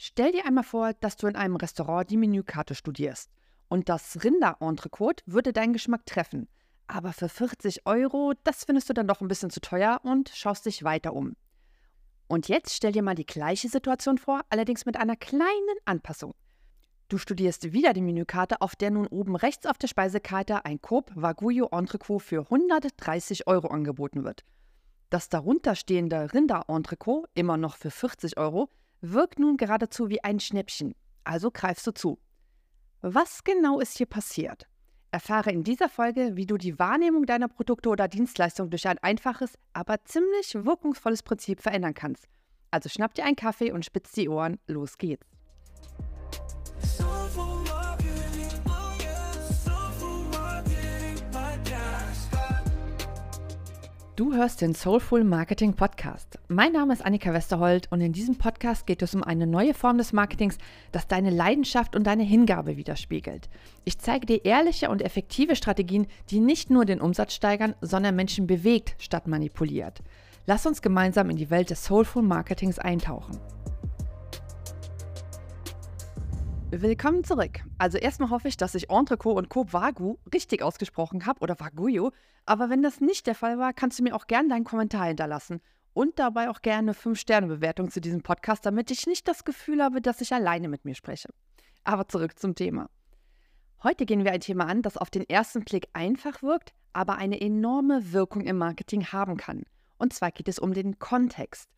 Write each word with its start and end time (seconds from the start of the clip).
Stell 0.00 0.30
dir 0.30 0.46
einmal 0.46 0.62
vor, 0.62 0.92
dass 0.94 1.16
du 1.16 1.26
in 1.26 1.34
einem 1.34 1.56
Restaurant 1.56 2.08
die 2.08 2.16
Menükarte 2.16 2.76
studierst. 2.76 3.32
Und 3.68 3.88
das 3.88 4.22
Rinder-Entrecote 4.22 5.24
würde 5.26 5.52
deinen 5.52 5.72
Geschmack 5.72 6.06
treffen. 6.06 6.46
Aber 6.86 7.12
für 7.12 7.28
40 7.28 7.84
Euro, 7.84 8.32
das 8.44 8.64
findest 8.64 8.88
du 8.88 8.94
dann 8.94 9.08
doch 9.08 9.20
ein 9.20 9.26
bisschen 9.26 9.50
zu 9.50 9.60
teuer 9.60 10.00
und 10.04 10.30
schaust 10.32 10.66
dich 10.66 10.84
weiter 10.84 11.14
um. 11.14 11.34
Und 12.28 12.48
jetzt 12.48 12.74
stell 12.74 12.92
dir 12.92 13.02
mal 13.02 13.16
die 13.16 13.26
gleiche 13.26 13.68
Situation 13.68 14.18
vor, 14.18 14.42
allerdings 14.50 14.86
mit 14.86 14.96
einer 14.96 15.16
kleinen 15.16 15.78
Anpassung. 15.84 16.32
Du 17.08 17.18
studierst 17.18 17.72
wieder 17.72 17.92
die 17.92 18.00
Menükarte, 18.00 18.60
auf 18.60 18.76
der 18.76 18.92
nun 18.92 19.08
oben 19.08 19.34
rechts 19.34 19.66
auf 19.66 19.78
der 19.78 19.88
Speisekarte 19.88 20.64
ein 20.64 20.80
Coop 20.80 21.10
Wagyu 21.16 21.66
Entrecot 21.72 22.22
für 22.22 22.42
130 22.42 23.48
Euro 23.48 23.66
angeboten 23.66 24.22
wird. 24.22 24.44
Das 25.10 25.28
darunterstehende 25.28 26.32
Rinder-Entrecot, 26.32 27.28
immer 27.34 27.56
noch 27.56 27.76
für 27.76 27.90
40 27.90 28.38
Euro, 28.38 28.70
wirkt 29.00 29.38
nun 29.38 29.56
geradezu 29.56 30.08
wie 30.08 30.22
ein 30.24 30.40
Schnäppchen. 30.40 30.94
Also 31.24 31.50
greifst 31.50 31.86
du 31.86 31.92
zu. 31.92 32.18
Was 33.00 33.44
genau 33.44 33.80
ist 33.80 33.96
hier 33.96 34.06
passiert? 34.06 34.66
Erfahre 35.10 35.50
in 35.50 35.64
dieser 35.64 35.88
Folge, 35.88 36.36
wie 36.36 36.46
du 36.46 36.58
die 36.58 36.78
Wahrnehmung 36.78 37.24
deiner 37.24 37.48
Produkte 37.48 37.88
oder 37.88 38.08
Dienstleistungen 38.08 38.70
durch 38.70 38.86
ein 38.86 38.98
einfaches, 38.98 39.54
aber 39.72 40.04
ziemlich 40.04 40.54
wirkungsvolles 40.54 41.22
Prinzip 41.22 41.60
verändern 41.60 41.94
kannst. 41.94 42.26
Also 42.70 42.88
schnapp 42.88 43.14
dir 43.14 43.24
einen 43.24 43.36
Kaffee 43.36 43.72
und 43.72 43.84
spitz 43.84 44.12
die 44.12 44.28
Ohren, 44.28 44.58
los 44.66 44.98
geht's. 44.98 45.26
Du 54.18 54.34
hörst 54.34 54.62
den 54.62 54.74
Soulful 54.74 55.22
Marketing 55.22 55.74
Podcast. 55.74 56.40
Mein 56.48 56.72
Name 56.72 56.92
ist 56.92 57.06
Annika 57.06 57.32
Westerhold 57.32 57.86
und 57.92 58.00
in 58.00 58.12
diesem 58.12 58.34
Podcast 58.34 58.84
geht 58.84 59.00
es 59.00 59.14
um 59.14 59.22
eine 59.22 59.46
neue 59.46 59.74
Form 59.74 59.96
des 59.96 60.12
Marketings, 60.12 60.58
das 60.90 61.06
deine 61.06 61.30
Leidenschaft 61.30 61.94
und 61.94 62.04
deine 62.04 62.24
Hingabe 62.24 62.76
widerspiegelt. 62.76 63.48
Ich 63.84 64.00
zeige 64.00 64.26
dir 64.26 64.44
ehrliche 64.44 64.90
und 64.90 65.02
effektive 65.02 65.54
Strategien, 65.54 66.08
die 66.30 66.40
nicht 66.40 66.68
nur 66.68 66.84
den 66.84 67.00
Umsatz 67.00 67.32
steigern, 67.32 67.76
sondern 67.80 68.16
Menschen 68.16 68.48
bewegt 68.48 68.96
statt 68.98 69.28
manipuliert. 69.28 70.02
Lass 70.46 70.66
uns 70.66 70.82
gemeinsam 70.82 71.30
in 71.30 71.36
die 71.36 71.50
Welt 71.50 71.70
des 71.70 71.84
Soulful 71.84 72.24
Marketings 72.24 72.80
eintauchen. 72.80 73.38
Willkommen 76.70 77.24
zurück. 77.24 77.60
Also 77.78 77.96
erstmal 77.96 78.28
hoffe 78.28 78.46
ich, 78.46 78.58
dass 78.58 78.74
ich 78.74 78.90
Entrecot 78.90 79.38
und 79.38 79.48
Coop 79.48 79.72
Wagyu 79.72 80.18
richtig 80.34 80.60
ausgesprochen 80.60 81.24
habe 81.24 81.40
oder 81.40 81.58
Wagyu. 81.58 82.10
Aber 82.44 82.68
wenn 82.68 82.82
das 82.82 83.00
nicht 83.00 83.26
der 83.26 83.34
Fall 83.34 83.58
war, 83.58 83.72
kannst 83.72 83.98
du 83.98 84.02
mir 84.02 84.14
auch 84.14 84.26
gerne 84.26 84.50
deinen 84.50 84.64
Kommentar 84.64 85.06
hinterlassen 85.06 85.62
und 85.94 86.18
dabei 86.18 86.50
auch 86.50 86.60
gerne 86.60 86.90
eine 86.90 86.92
5-Sterne-Bewertung 86.92 87.90
zu 87.90 88.02
diesem 88.02 88.22
Podcast, 88.22 88.66
damit 88.66 88.90
ich 88.90 89.06
nicht 89.06 89.26
das 89.26 89.44
Gefühl 89.44 89.82
habe, 89.82 90.02
dass 90.02 90.20
ich 90.20 90.34
alleine 90.34 90.68
mit 90.68 90.84
mir 90.84 90.94
spreche. 90.94 91.30
Aber 91.84 92.06
zurück 92.06 92.38
zum 92.38 92.54
Thema. 92.54 92.90
Heute 93.82 94.04
gehen 94.04 94.24
wir 94.24 94.32
ein 94.32 94.40
Thema 94.40 94.66
an, 94.66 94.82
das 94.82 94.98
auf 94.98 95.08
den 95.08 95.26
ersten 95.26 95.64
Blick 95.64 95.88
einfach 95.94 96.42
wirkt, 96.42 96.74
aber 96.92 97.16
eine 97.16 97.40
enorme 97.40 98.12
Wirkung 98.12 98.42
im 98.42 98.58
Marketing 98.58 99.06
haben 99.06 99.38
kann. 99.38 99.62
Und 99.96 100.12
zwar 100.12 100.32
geht 100.32 100.48
es 100.48 100.58
um 100.58 100.74
den 100.74 100.98
Kontext. 100.98 101.70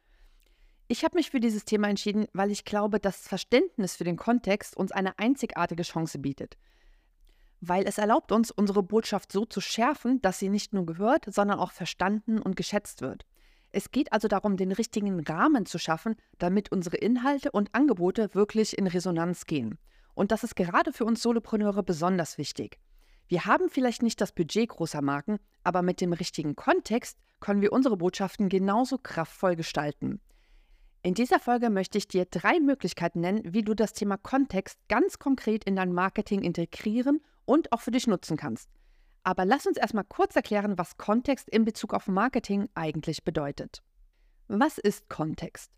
Ich 0.93 1.05
habe 1.05 1.19
mich 1.19 1.31
für 1.31 1.39
dieses 1.39 1.65
Thema 1.65 1.89
entschieden, 1.89 2.27
weil 2.33 2.51
ich 2.51 2.65
glaube, 2.65 2.99
das 2.99 3.29
Verständnis 3.29 3.95
für 3.95 4.03
den 4.03 4.17
Kontext 4.17 4.77
uns 4.77 4.91
eine 4.91 5.21
einzigartige 5.21 5.85
Chance 5.85 6.19
bietet. 6.19 6.57
Weil 7.61 7.87
es 7.87 7.97
erlaubt 7.97 8.33
uns, 8.33 8.51
unsere 8.51 8.83
Botschaft 8.83 9.31
so 9.31 9.45
zu 9.45 9.61
schärfen, 9.61 10.21
dass 10.21 10.41
sie 10.41 10.49
nicht 10.49 10.73
nur 10.73 10.87
gehört, 10.87 11.33
sondern 11.33 11.61
auch 11.61 11.71
verstanden 11.71 12.41
und 12.41 12.57
geschätzt 12.57 13.03
wird. 13.03 13.25
Es 13.71 13.93
geht 13.93 14.13
also 14.13 14.27
darum, 14.27 14.57
den 14.57 14.73
richtigen 14.73 15.21
Rahmen 15.21 15.65
zu 15.65 15.79
schaffen, 15.79 16.17
damit 16.39 16.73
unsere 16.73 16.97
Inhalte 16.97 17.53
und 17.53 17.73
Angebote 17.73 18.35
wirklich 18.35 18.77
in 18.77 18.89
Resonanz 18.89 19.47
gehen. 19.47 19.79
Und 20.15 20.33
das 20.33 20.43
ist 20.43 20.57
gerade 20.57 20.93
für 20.93 21.05
uns 21.05 21.23
Solopreneure 21.23 21.85
besonders 21.85 22.37
wichtig. 22.37 22.81
Wir 23.29 23.45
haben 23.45 23.71
vielleicht 23.71 24.03
nicht 24.03 24.21
das 24.21 24.33
Budget 24.33 24.71
großer 24.71 25.03
Marken, 25.03 25.39
aber 25.63 25.83
mit 25.83 26.01
dem 26.01 26.13
richtigen 26.13 26.57
Kontext 26.57 27.17
können 27.39 27.61
wir 27.61 27.73
unsere 27.73 27.97
Botschaften 27.97 28.49
genauso 28.49 28.99
kraftvoll 28.99 29.55
gestalten. 29.55 30.21
In 31.03 31.15
dieser 31.15 31.41
Folge 31.41 31.71
möchte 31.71 31.97
ich 31.97 32.09
dir 32.09 32.27
drei 32.27 32.61
Möglichkeiten 32.61 33.21
nennen, 33.21 33.41
wie 33.55 33.63
du 33.63 33.75
das 33.75 33.95
Thema 33.95 34.19
Kontext 34.19 34.79
ganz 34.89 35.19
konkret 35.19 35.65
in 35.65 35.75
dein 35.75 35.95
Marketing 35.95 36.43
integrieren 36.43 37.23
und 37.47 37.73
auch 37.73 37.81
für 37.81 37.91
dich 37.91 38.07
nutzen 38.07 38.37
kannst. 38.37 38.69
Aber 39.23 39.47
lass 39.47 39.67
uns 39.67 39.79
erstmal 39.79 40.05
kurz 40.05 40.37
erklären, 40.37 40.77
was 40.77 40.99
Kontext 40.99 41.49
in 41.49 41.65
Bezug 41.65 41.95
auf 41.95 42.07
Marketing 42.07 42.69
eigentlich 42.75 43.25
bedeutet. 43.25 43.83
Was 44.49 44.77
ist 44.77 45.09
Kontext? 45.09 45.71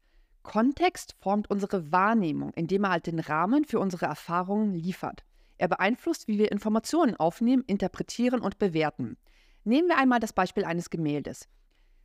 Kontext 0.42 1.14
formt 1.20 1.48
unsere 1.48 1.92
Wahrnehmung, 1.92 2.52
indem 2.54 2.82
er 2.84 2.90
halt 2.90 3.06
den 3.06 3.20
Rahmen 3.20 3.64
für 3.64 3.78
unsere 3.78 4.06
Erfahrungen 4.06 4.74
liefert. 4.74 5.24
Er 5.56 5.68
beeinflusst, 5.68 6.26
wie 6.26 6.38
wir 6.38 6.50
Informationen 6.50 7.14
aufnehmen, 7.14 7.62
interpretieren 7.68 8.40
und 8.40 8.58
bewerten. 8.58 9.16
Nehmen 9.62 9.86
wir 9.86 9.98
einmal 9.98 10.18
das 10.18 10.32
Beispiel 10.32 10.64
eines 10.64 10.90
Gemäldes. 10.90 11.48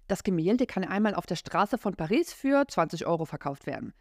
Das 0.07 0.23
Gemälde 0.23 0.65
kann 0.65 0.83
einmal 0.83 1.15
auf 1.15 1.25
der 1.25 1.35
Straße 1.35 1.77
von 1.77 1.95
Paris 1.95 2.33
für 2.33 2.65
20 2.67 3.05
Euro 3.05 3.25
verkauft 3.25 3.65
werden. 3.65 3.93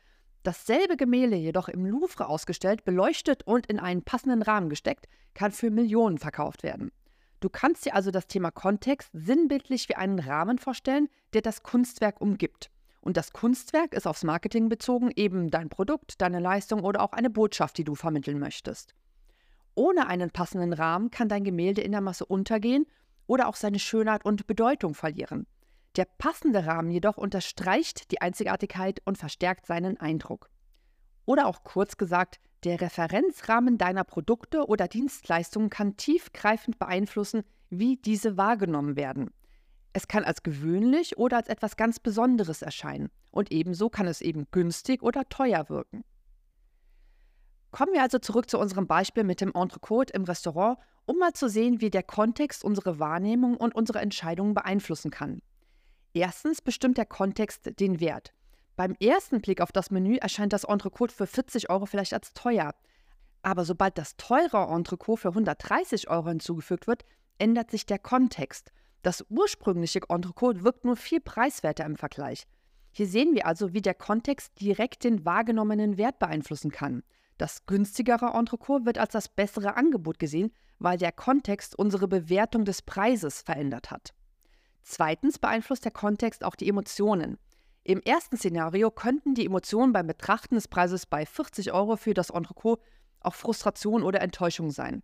Dasselbe 0.45 0.97
Gemälde 0.97 1.35
jedoch 1.35 1.69
im 1.69 1.85
Louvre 1.85 2.29
ausgestellt, 2.29 2.85
beleuchtet 2.85 3.43
und 3.45 3.67
in 3.67 3.81
einen 3.81 4.03
passenden 4.03 4.43
Rahmen 4.43 4.69
gesteckt, 4.69 5.09
kann 5.35 5.51
für 5.51 5.71
Millionen 5.71 6.19
verkauft 6.19 6.63
werden. 6.63 6.93
Du 7.41 7.49
kannst 7.49 7.85
dir 7.85 7.95
also 7.95 8.13
das 8.13 8.29
Thema 8.29 8.53
Kontext 8.53 9.11
sinnbildlich 9.13 9.89
wie 9.89 9.97
einen 9.97 10.21
Rahmen 10.21 10.59
vorstellen, 10.59 11.09
der 11.33 11.43
das 11.43 11.65
Kunstwerk 11.65 12.21
umgibt. 12.21 12.71
Und 13.01 13.17
das 13.17 13.33
Kunstwerk 13.33 13.93
ist 13.93 14.07
aufs 14.07 14.25
Marketing 14.25 14.69
bezogen 14.69 15.11
eben 15.15 15.51
dein 15.51 15.69
Produkt, 15.69 16.21
deine 16.21 16.41
Leistung 16.41 16.83
oder 16.83 17.03
auch 17.03 17.13
eine 17.13 17.31
Botschaft, 17.31 17.77
die 17.79 17.85
du 17.85 17.95
vermitteln 17.95 18.39
möchtest. 18.39 18.95
Ohne 19.75 20.07
einen 20.07 20.31
passenden 20.31 20.73
Rahmen 20.73 21.11
kann 21.11 21.29
dein 21.29 21.45
Gemälde 21.45 21.83
in 21.83 21.93
der 21.93 22.01
Masse 22.01 22.25
untergehen 22.25 22.87
oder 23.27 23.49
auch 23.49 23.57
seine 23.57 23.79
Schönheit 23.79 24.25
und 24.25 24.47
Bedeutung 24.47 24.95
verlieren. 24.95 25.47
Der 25.97 26.05
passende 26.19 26.67
Rahmen 26.67 26.91
jedoch 26.91 27.17
unterstreicht 27.17 28.11
die 28.11 28.21
Einzigartigkeit 28.21 29.01
und 29.07 29.17
verstärkt 29.17 29.65
seinen 29.65 29.97
Eindruck. 29.97 30.51
Oder 31.25 31.47
auch 31.47 31.65
kurz 31.65 31.97
gesagt, 31.97 32.39
der 32.65 32.81
Referenzrahmen 32.81 33.79
deiner 33.79 34.05
Produkte 34.05 34.67
oder 34.67 34.89
Dienstleistungen 34.89 35.71
kann 35.71 35.97
tiefgreifend 35.97 36.79
beeinflussen, 36.79 37.45
wie 37.71 37.97
diese 37.97 38.37
wahrgenommen 38.37 38.97
werden. 38.97 39.31
Es 39.93 40.09
kann 40.09 40.25
als 40.25 40.43
gewöhnlich 40.43 41.17
oder 41.17 41.39
als 41.39 41.49
etwas 41.49 41.77
ganz 41.77 41.99
Besonderes 41.99 42.61
erscheinen 42.61 43.09
und 43.31 43.51
ebenso 43.51 43.89
kann 43.89 44.07
es 44.07 44.21
eben 44.21 44.47
günstig 44.51 45.03
oder 45.03 45.27
teuer 45.29 45.71
wirken. 45.71 46.05
Kommen 47.71 47.95
wir 47.95 48.03
also 48.03 48.19
zurück 48.19 48.51
zu 48.51 48.59
unserem 48.59 48.87
Beispiel 48.87 49.25
mit 49.25 49.41
dem 49.41 49.53
Entrecote 49.55 50.13
im 50.13 50.25
Restaurant, 50.25 50.79
um 51.07 51.19
mal 51.19 51.33
zu 51.33 51.49
sehen, 51.49 51.81
wie 51.81 51.91
der 51.91 52.03
Kontext 52.03 52.65
unsere 52.65 52.99
Wahrnehmung 52.99 53.57
und 53.57 53.75
unsere 53.75 54.01
Entscheidungen 54.01 54.55
beeinflussen 54.55 55.11
kann. 55.11 55.41
Erstens 56.17 56.63
bestimmt 56.63 56.97
der 56.97 57.05
Kontext 57.05 57.79
den 57.79 58.01
Wert. 58.01 58.33
Beim 58.75 58.97
ersten 59.01 59.43
Blick 59.43 59.61
auf 59.61 59.71
das 59.71 59.91
Menü 59.91 60.17
erscheint 60.17 60.55
das 60.55 60.65
Entrecote 60.65 61.15
für 61.15 61.27
40 61.27 61.69
Euro 61.69 61.85
vielleicht 61.85 62.15
als 62.15 62.33
teuer. 62.33 62.75
Aber 63.43 63.67
sobald 63.67 63.99
das 63.99 64.17
teure 64.17 64.67
Entrecote 64.75 65.21
für 65.21 65.29
130 65.29 66.09
Euro 66.09 66.29
hinzugefügt 66.29 66.87
wird, 66.87 67.05
ändert 67.37 67.71
sich 67.71 67.85
der 67.85 67.99
Kontext. 67.99 68.73
Das 69.03 69.27
ursprüngliche 69.29 70.01
Entrecote 70.09 70.65
wirkt 70.65 70.87
nur 70.87 70.97
viel 70.97 71.21
preiswerter 71.21 71.85
im 71.85 71.97
Vergleich. 71.97 72.47
Hier 72.93 73.07
sehen 73.07 73.35
wir 73.35 73.45
also, 73.45 73.75
wie 73.75 73.83
der 73.83 73.93
Kontext 73.93 74.59
direkt 74.59 75.05
den 75.05 75.27
wahrgenommenen 75.27 75.99
Wert 75.99 76.19
beeinflussen 76.19 76.71
kann. 76.71 77.03
Das 77.37 77.67
günstigere 77.67 78.33
Entrecote 78.33 78.87
wird 78.87 78.97
als 78.97 79.13
das 79.13 79.29
bessere 79.29 79.77
Angebot 79.77 80.19
gesehen, 80.19 80.51
weil 80.79 80.97
der 80.97 81.13
Kontext 81.13 81.79
unsere 81.79 82.09
Bewertung 82.09 82.65
des 82.65 82.81
Preises 82.81 83.43
verändert 83.43 83.91
hat. 83.91 84.15
Zweitens 84.89 85.41
beeinflusst 85.41 85.85
der 85.85 85.91
Kontext 85.91 86.45
auch 86.45 86.55
die 86.55 86.69
Emotionen. 86.69 87.39
Im 87.83 88.01
ersten 88.03 88.37
Szenario 88.37 88.93
könnten 88.93 89.35
die 89.35 89.45
Emotionen 89.45 89.93
beim 89.93 90.07
Betrachten 90.07 90.55
des 90.55 90.69
Preises 90.69 91.07
bei 91.07 91.27
40 91.27 91.73
Euro 91.73 91.97
für 91.97 92.15
das 92.15 92.31
Entrecote 92.31 92.85
auch 93.19 93.35
Frustration 93.35 94.05
oder 94.05 94.21
Enttäuschung 94.21 94.71
sein. 94.71 95.03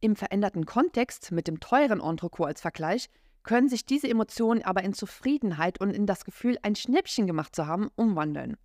Im 0.00 0.16
veränderten 0.16 0.64
Kontext 0.64 1.32
mit 1.32 1.48
dem 1.48 1.60
teuren 1.60 2.00
Entrecote 2.00 2.48
als 2.48 2.62
Vergleich 2.62 3.10
können 3.42 3.68
sich 3.68 3.84
diese 3.84 4.08
Emotionen 4.08 4.62
aber 4.62 4.82
in 4.82 4.94
Zufriedenheit 4.94 5.82
und 5.82 5.90
in 5.90 6.06
das 6.06 6.24
Gefühl, 6.24 6.56
ein 6.62 6.74
Schnäppchen 6.74 7.26
gemacht 7.26 7.54
zu 7.54 7.66
haben, 7.66 7.90
umwandeln. 7.94 8.56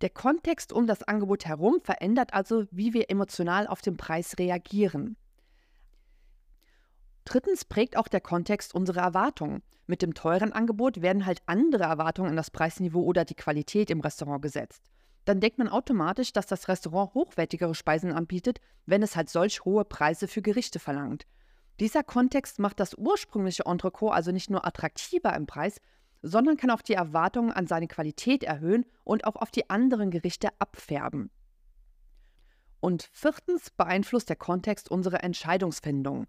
Der 0.00 0.10
Kontext 0.10 0.72
um 0.72 0.88
das 0.88 1.04
Angebot 1.04 1.46
herum 1.46 1.78
verändert 1.84 2.34
also, 2.34 2.64
wie 2.72 2.94
wir 2.94 3.10
emotional 3.10 3.68
auf 3.68 3.80
den 3.80 3.96
Preis 3.96 4.38
reagieren. 4.40 5.16
Drittens 7.28 7.66
prägt 7.66 7.98
auch 7.98 8.08
der 8.08 8.22
Kontext 8.22 8.74
unsere 8.74 9.00
Erwartungen. 9.00 9.62
Mit 9.86 10.00
dem 10.00 10.14
teuren 10.14 10.54
Angebot 10.54 11.02
werden 11.02 11.26
halt 11.26 11.42
andere 11.44 11.84
Erwartungen 11.84 12.30
an 12.30 12.36
das 12.36 12.50
Preisniveau 12.50 13.02
oder 13.02 13.26
die 13.26 13.34
Qualität 13.34 13.90
im 13.90 14.00
Restaurant 14.00 14.40
gesetzt. 14.40 14.82
Dann 15.26 15.38
denkt 15.38 15.58
man 15.58 15.68
automatisch, 15.68 16.32
dass 16.32 16.46
das 16.46 16.68
Restaurant 16.68 17.12
hochwertigere 17.12 17.74
Speisen 17.74 18.12
anbietet, 18.12 18.62
wenn 18.86 19.02
es 19.02 19.14
halt 19.14 19.28
solch 19.28 19.62
hohe 19.66 19.84
Preise 19.84 20.26
für 20.26 20.40
Gerichte 20.40 20.78
verlangt. 20.78 21.26
Dieser 21.80 22.02
Kontext 22.02 22.60
macht 22.60 22.80
das 22.80 22.94
ursprüngliche 22.94 23.66
Entrecote 23.66 24.14
also 24.14 24.32
nicht 24.32 24.48
nur 24.48 24.66
attraktiver 24.66 25.36
im 25.36 25.46
Preis, 25.46 25.82
sondern 26.22 26.56
kann 26.56 26.70
auch 26.70 26.80
die 26.80 26.94
Erwartungen 26.94 27.52
an 27.52 27.66
seine 27.66 27.88
Qualität 27.88 28.42
erhöhen 28.42 28.86
und 29.04 29.26
auch 29.26 29.36
auf 29.36 29.50
die 29.50 29.68
anderen 29.68 30.10
Gerichte 30.10 30.48
abfärben. 30.60 31.30
Und 32.80 33.10
viertens 33.12 33.68
beeinflusst 33.68 34.30
der 34.30 34.36
Kontext 34.36 34.90
unsere 34.90 35.18
Entscheidungsfindung. 35.18 36.26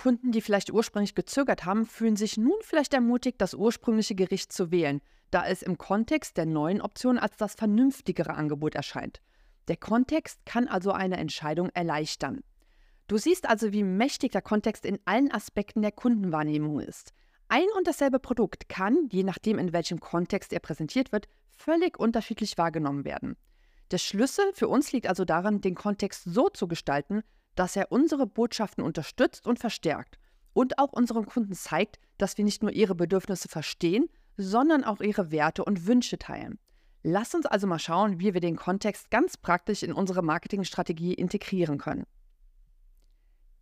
Kunden, 0.00 0.32
die 0.32 0.40
vielleicht 0.40 0.72
ursprünglich 0.72 1.14
gezögert 1.14 1.66
haben, 1.66 1.84
fühlen 1.84 2.16
sich 2.16 2.38
nun 2.38 2.56
vielleicht 2.62 2.94
ermutigt, 2.94 3.38
das 3.38 3.52
ursprüngliche 3.52 4.14
Gericht 4.14 4.50
zu 4.50 4.70
wählen, 4.70 5.02
da 5.30 5.46
es 5.46 5.60
im 5.60 5.76
Kontext 5.76 6.38
der 6.38 6.46
neuen 6.46 6.80
Option 6.80 7.18
als 7.18 7.36
das 7.36 7.54
vernünftigere 7.54 8.32
Angebot 8.32 8.74
erscheint. 8.74 9.20
Der 9.68 9.76
Kontext 9.76 10.40
kann 10.46 10.68
also 10.68 10.92
eine 10.92 11.18
Entscheidung 11.18 11.68
erleichtern. 11.74 12.40
Du 13.08 13.18
siehst 13.18 13.46
also, 13.46 13.74
wie 13.74 13.82
mächtig 13.82 14.32
der 14.32 14.40
Kontext 14.40 14.86
in 14.86 14.98
allen 15.04 15.30
Aspekten 15.30 15.82
der 15.82 15.92
Kundenwahrnehmung 15.92 16.80
ist. 16.80 17.12
Ein 17.48 17.66
und 17.76 17.86
dasselbe 17.86 18.20
Produkt 18.20 18.70
kann, 18.70 19.06
je 19.12 19.22
nachdem 19.22 19.58
in 19.58 19.74
welchem 19.74 20.00
Kontext 20.00 20.54
er 20.54 20.60
präsentiert 20.60 21.12
wird, 21.12 21.28
völlig 21.50 22.00
unterschiedlich 22.00 22.56
wahrgenommen 22.56 23.04
werden. 23.04 23.36
Der 23.90 23.98
Schlüssel 23.98 24.50
für 24.54 24.68
uns 24.68 24.92
liegt 24.92 25.08
also 25.08 25.26
darin, 25.26 25.60
den 25.60 25.74
Kontext 25.74 26.24
so 26.24 26.48
zu 26.48 26.68
gestalten, 26.68 27.22
dass 27.54 27.76
er 27.76 27.92
unsere 27.92 28.26
Botschaften 28.26 28.82
unterstützt 28.82 29.46
und 29.46 29.58
verstärkt 29.58 30.18
und 30.52 30.78
auch 30.78 30.92
unseren 30.92 31.26
Kunden 31.26 31.54
zeigt, 31.54 31.98
dass 32.18 32.36
wir 32.38 32.44
nicht 32.44 32.62
nur 32.62 32.72
ihre 32.72 32.94
Bedürfnisse 32.94 33.48
verstehen, 33.48 34.08
sondern 34.36 34.84
auch 34.84 35.00
ihre 35.00 35.30
Werte 35.30 35.64
und 35.64 35.86
Wünsche 35.86 36.18
teilen. 36.18 36.58
Lass 37.02 37.34
uns 37.34 37.46
also 37.46 37.66
mal 37.66 37.78
schauen, 37.78 38.20
wie 38.20 38.34
wir 38.34 38.40
den 38.40 38.56
Kontext 38.56 39.10
ganz 39.10 39.36
praktisch 39.36 39.82
in 39.82 39.92
unsere 39.92 40.22
Marketingstrategie 40.22 41.14
integrieren 41.14 41.78
können. 41.78 42.04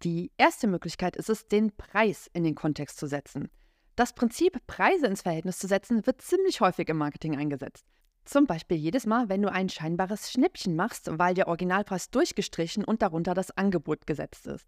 Die 0.03 0.33
erste 0.37 0.67
Möglichkeit 0.67 1.17
ist 1.17 1.29
es, 1.29 1.47
den 1.49 1.77
Preis 1.77 2.31
in 2.33 2.45
den 2.45 2.55
Kontext 2.55 2.99
zu 2.99 3.07
setzen. 3.07 3.49
Das 3.97 4.13
Prinzip, 4.13 4.65
Preise 4.67 5.07
ins 5.07 5.23
Verhältnis 5.23 5.59
zu 5.59 5.67
setzen, 5.67 6.07
wird 6.07 6.23
ziemlich 6.23 6.61
häufig 6.61 6.89
im 6.89 6.99
Marketing 6.99 7.37
eingesetzt. 7.37 7.85
Zum 8.29 8.47
Beispiel 8.47 8.77
jedes 8.77 9.07
Mal, 9.07 9.31
wenn 9.31 9.41
du 9.41 9.51
ein 9.51 9.71
scheinbares 9.71 10.31
Schnäppchen 10.31 10.77
machst, 10.77 11.09
weil 11.11 11.33
der 11.33 11.49
Originalpreis 11.49 12.11
durchgestrichen 12.11 12.85
und 12.85 13.01
darunter 13.01 13.33
das 13.33 13.57
Angebot 13.57 14.07
gesetzt 14.07 14.47
ist. 14.47 14.67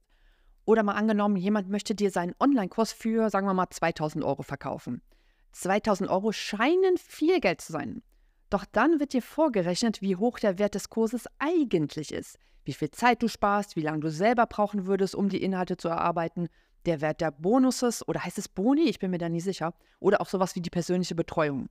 Oder 0.65 0.83
mal 0.83 0.95
angenommen, 0.95 1.37
jemand 1.37 1.69
möchte 1.69 1.95
dir 1.95 2.11
seinen 2.11 2.35
Online-Kurs 2.41 2.93
für, 2.93 3.29
sagen 3.29 3.47
wir 3.47 3.53
mal, 3.53 3.69
2000 3.69 4.25
Euro 4.25 4.43
verkaufen. 4.43 5.03
2000 5.53 6.09
Euro 6.09 6.33
scheinen 6.33 6.97
viel 6.97 7.39
Geld 7.39 7.61
zu 7.61 7.73
sein. 7.73 8.03
Doch 8.49 8.65
dann 8.65 8.99
wird 8.99 9.12
dir 9.12 9.21
vorgerechnet, 9.21 10.01
wie 10.01 10.17
hoch 10.17 10.39
der 10.39 10.59
Wert 10.59 10.75
des 10.75 10.89
Kurses 10.89 11.27
eigentlich 11.39 12.15
ist, 12.15 12.39
wie 12.65 12.73
viel 12.73 12.91
Zeit 12.91 13.23
du 13.23 13.29
sparst, 13.29 13.77
wie 13.77 13.83
lange 13.83 14.01
du 14.01 14.11
selber 14.11 14.47
brauchen 14.47 14.87
würdest, 14.87 15.15
um 15.15 15.29
die 15.29 15.43
Inhalte 15.43 15.77
zu 15.77 15.89
erarbeiten, 15.89 16.49
der 16.87 17.03
Wert 17.03 17.21
der 17.21 17.31
Bonuses 17.31 18.09
oder 18.09 18.25
heißt 18.25 18.39
es 18.39 18.49
Boni, 18.49 18.85
ich 18.85 19.01
bin 19.01 19.11
mir 19.11 19.19
da 19.19 19.29
nie 19.29 19.43
sicher, 19.43 19.75
oder 19.99 20.23
auch 20.23 20.29
sowas 20.31 20.55
wie 20.55 20.62
die 20.62 20.71
persönliche 20.71 21.15
Betreuung. 21.15 21.69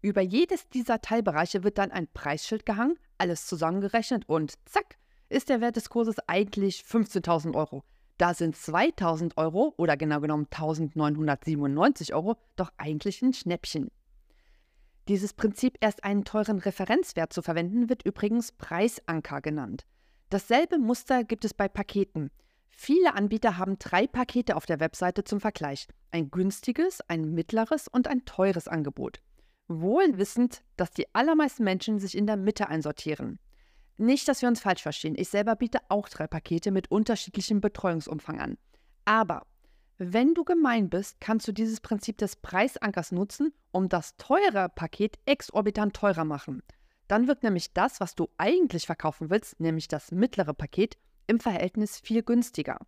Über 0.00 0.20
jedes 0.20 0.68
dieser 0.68 1.00
Teilbereiche 1.00 1.64
wird 1.64 1.78
dann 1.78 1.90
ein 1.90 2.06
Preisschild 2.06 2.64
gehangen, 2.64 2.98
alles 3.18 3.46
zusammengerechnet 3.46 4.28
und 4.28 4.54
zack, 4.64 4.96
ist 5.28 5.48
der 5.48 5.60
Wert 5.60 5.76
des 5.76 5.90
Kurses 5.90 6.16
eigentlich 6.28 6.84
15.000 6.88 7.56
Euro. 7.56 7.82
Da 8.16 8.32
sind 8.32 8.56
2.000 8.56 9.36
Euro 9.36 9.74
oder 9.76 9.96
genau 9.96 10.20
genommen 10.20 10.46
1.997 10.50 12.14
Euro 12.14 12.36
doch 12.56 12.70
eigentlich 12.76 13.22
ein 13.22 13.32
Schnäppchen. 13.32 13.90
Dieses 15.08 15.32
Prinzip, 15.32 15.78
erst 15.80 16.04
einen 16.04 16.24
teuren 16.24 16.58
Referenzwert 16.58 17.32
zu 17.32 17.42
verwenden, 17.42 17.88
wird 17.88 18.04
übrigens 18.04 18.52
Preisanker 18.52 19.40
genannt. 19.40 19.84
Dasselbe 20.30 20.78
Muster 20.78 21.24
gibt 21.24 21.44
es 21.44 21.54
bei 21.54 21.66
Paketen. 21.66 22.30
Viele 22.70 23.14
Anbieter 23.14 23.56
haben 23.56 23.78
drei 23.78 24.06
Pakete 24.06 24.54
auf 24.54 24.66
der 24.66 24.78
Webseite 24.78 25.24
zum 25.24 25.40
Vergleich. 25.40 25.88
Ein 26.12 26.30
günstiges, 26.30 27.00
ein 27.08 27.32
mittleres 27.32 27.88
und 27.88 28.06
ein 28.06 28.24
teures 28.24 28.68
Angebot 28.68 29.20
wohl 29.68 30.18
wissend, 30.18 30.62
dass 30.76 30.90
die 30.90 31.14
allermeisten 31.14 31.64
Menschen 31.64 31.98
sich 31.98 32.16
in 32.16 32.26
der 32.26 32.36
Mitte 32.36 32.68
einsortieren. 32.68 33.38
Nicht, 33.96 34.28
dass 34.28 34.42
wir 34.42 34.48
uns 34.48 34.60
falsch 34.60 34.82
verstehen, 34.82 35.14
ich 35.16 35.28
selber 35.28 35.56
biete 35.56 35.80
auch 35.88 36.08
drei 36.08 36.26
Pakete 36.26 36.70
mit 36.70 36.90
unterschiedlichem 36.90 37.60
Betreuungsumfang 37.60 38.40
an. 38.40 38.58
Aber 39.04 39.46
wenn 39.98 40.34
du 40.34 40.44
gemein 40.44 40.88
bist, 40.88 41.20
kannst 41.20 41.48
du 41.48 41.52
dieses 41.52 41.80
Prinzip 41.80 42.18
des 42.18 42.36
Preisankers 42.36 43.10
nutzen, 43.10 43.52
um 43.72 43.88
das 43.88 44.16
teure 44.16 44.68
Paket 44.68 45.18
exorbitant 45.26 45.94
teurer 45.96 46.24
machen. 46.24 46.62
Dann 47.08 47.26
wird 47.26 47.42
nämlich 47.42 47.72
das, 47.72 47.98
was 47.98 48.14
du 48.14 48.28
eigentlich 48.36 48.86
verkaufen 48.86 49.30
willst, 49.30 49.58
nämlich 49.58 49.88
das 49.88 50.12
mittlere 50.12 50.54
Paket, 50.54 50.96
im 51.26 51.40
Verhältnis 51.40 51.98
viel 51.98 52.22
günstiger. 52.22 52.78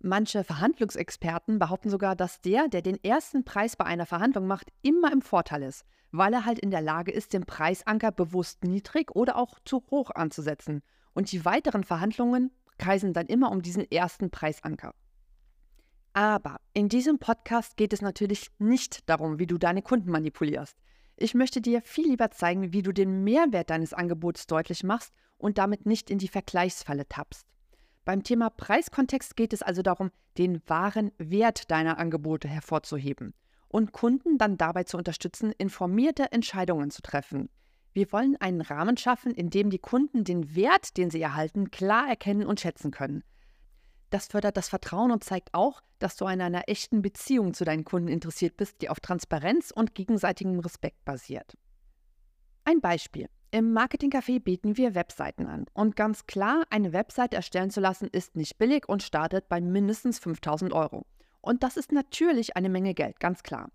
Manche 0.00 0.44
Verhandlungsexperten 0.44 1.58
behaupten 1.58 1.90
sogar, 1.90 2.14
dass 2.16 2.40
der, 2.40 2.68
der 2.68 2.82
den 2.82 3.02
ersten 3.02 3.44
Preis 3.44 3.76
bei 3.76 3.84
einer 3.84 4.06
Verhandlung 4.06 4.46
macht, 4.46 4.70
immer 4.82 5.12
im 5.12 5.22
Vorteil 5.22 5.62
ist, 5.62 5.84
weil 6.12 6.32
er 6.34 6.44
halt 6.44 6.58
in 6.58 6.70
der 6.70 6.82
Lage 6.82 7.12
ist, 7.12 7.32
den 7.32 7.46
Preisanker 7.46 8.12
bewusst 8.12 8.64
niedrig 8.64 9.14
oder 9.14 9.36
auch 9.36 9.58
zu 9.64 9.82
hoch 9.90 10.10
anzusetzen. 10.14 10.82
Und 11.14 11.32
die 11.32 11.44
weiteren 11.44 11.82
Verhandlungen 11.82 12.52
kreisen 12.78 13.14
dann 13.14 13.26
immer 13.26 13.50
um 13.50 13.62
diesen 13.62 13.90
ersten 13.90 14.30
Preisanker. 14.30 14.94
Aber 16.12 16.60
in 16.72 16.88
diesem 16.88 17.18
Podcast 17.18 17.76
geht 17.76 17.92
es 17.92 18.00
natürlich 18.00 18.50
nicht 18.58 19.08
darum, 19.08 19.38
wie 19.38 19.46
du 19.46 19.58
deine 19.58 19.82
Kunden 19.82 20.10
manipulierst. 20.10 20.76
Ich 21.16 21.34
möchte 21.34 21.60
dir 21.60 21.80
viel 21.82 22.08
lieber 22.08 22.30
zeigen, 22.30 22.72
wie 22.72 22.82
du 22.82 22.92
den 22.92 23.24
Mehrwert 23.24 23.70
deines 23.70 23.94
Angebots 23.94 24.46
deutlich 24.46 24.84
machst 24.84 25.12
und 25.38 25.58
damit 25.58 25.86
nicht 25.86 26.10
in 26.10 26.18
die 26.18 26.28
Vergleichsfalle 26.28 27.08
tappst. 27.08 27.46
Beim 28.06 28.22
Thema 28.22 28.50
Preiskontext 28.50 29.36
geht 29.36 29.52
es 29.52 29.62
also 29.62 29.82
darum, 29.82 30.12
den 30.38 30.62
wahren 30.68 31.10
Wert 31.18 31.72
deiner 31.72 31.98
Angebote 31.98 32.46
hervorzuheben 32.46 33.34
und 33.66 33.90
Kunden 33.90 34.38
dann 34.38 34.56
dabei 34.56 34.84
zu 34.84 34.96
unterstützen, 34.96 35.50
informierte 35.58 36.30
Entscheidungen 36.30 36.92
zu 36.92 37.02
treffen. 37.02 37.48
Wir 37.94 38.12
wollen 38.12 38.36
einen 38.36 38.60
Rahmen 38.60 38.96
schaffen, 38.96 39.32
in 39.32 39.50
dem 39.50 39.70
die 39.70 39.80
Kunden 39.80 40.22
den 40.22 40.54
Wert, 40.54 40.96
den 40.96 41.10
sie 41.10 41.20
erhalten, 41.20 41.72
klar 41.72 42.08
erkennen 42.08 42.46
und 42.46 42.60
schätzen 42.60 42.92
können. 42.92 43.24
Das 44.10 44.28
fördert 44.28 44.56
das 44.56 44.68
Vertrauen 44.68 45.10
und 45.10 45.24
zeigt 45.24 45.52
auch, 45.52 45.82
dass 45.98 46.14
du 46.14 46.26
an 46.26 46.40
einer 46.40 46.68
echten 46.68 47.02
Beziehung 47.02 47.54
zu 47.54 47.64
deinen 47.64 47.84
Kunden 47.84 48.06
interessiert 48.06 48.56
bist, 48.56 48.82
die 48.82 48.88
auf 48.88 49.00
Transparenz 49.00 49.72
und 49.72 49.96
gegenseitigem 49.96 50.60
Respekt 50.60 51.04
basiert. 51.04 51.54
Ein 52.64 52.80
Beispiel. 52.80 53.28
Im 53.52 53.72
Marketingcafé 53.72 54.40
bieten 54.40 54.76
wir 54.76 54.94
Webseiten 54.94 55.46
an. 55.46 55.66
Und 55.72 55.94
ganz 55.94 56.26
klar, 56.26 56.64
eine 56.70 56.92
Website 56.92 57.32
erstellen 57.32 57.70
zu 57.70 57.80
lassen, 57.80 58.08
ist 58.10 58.36
nicht 58.36 58.58
billig 58.58 58.88
und 58.88 59.02
startet 59.02 59.48
bei 59.48 59.60
mindestens 59.60 60.18
5000 60.18 60.72
Euro. 60.72 61.06
Und 61.40 61.62
das 61.62 61.76
ist 61.76 61.92
natürlich 61.92 62.56
eine 62.56 62.68
Menge 62.68 62.92
Geld, 62.92 63.20
ganz 63.20 63.44
klar. 63.44 63.70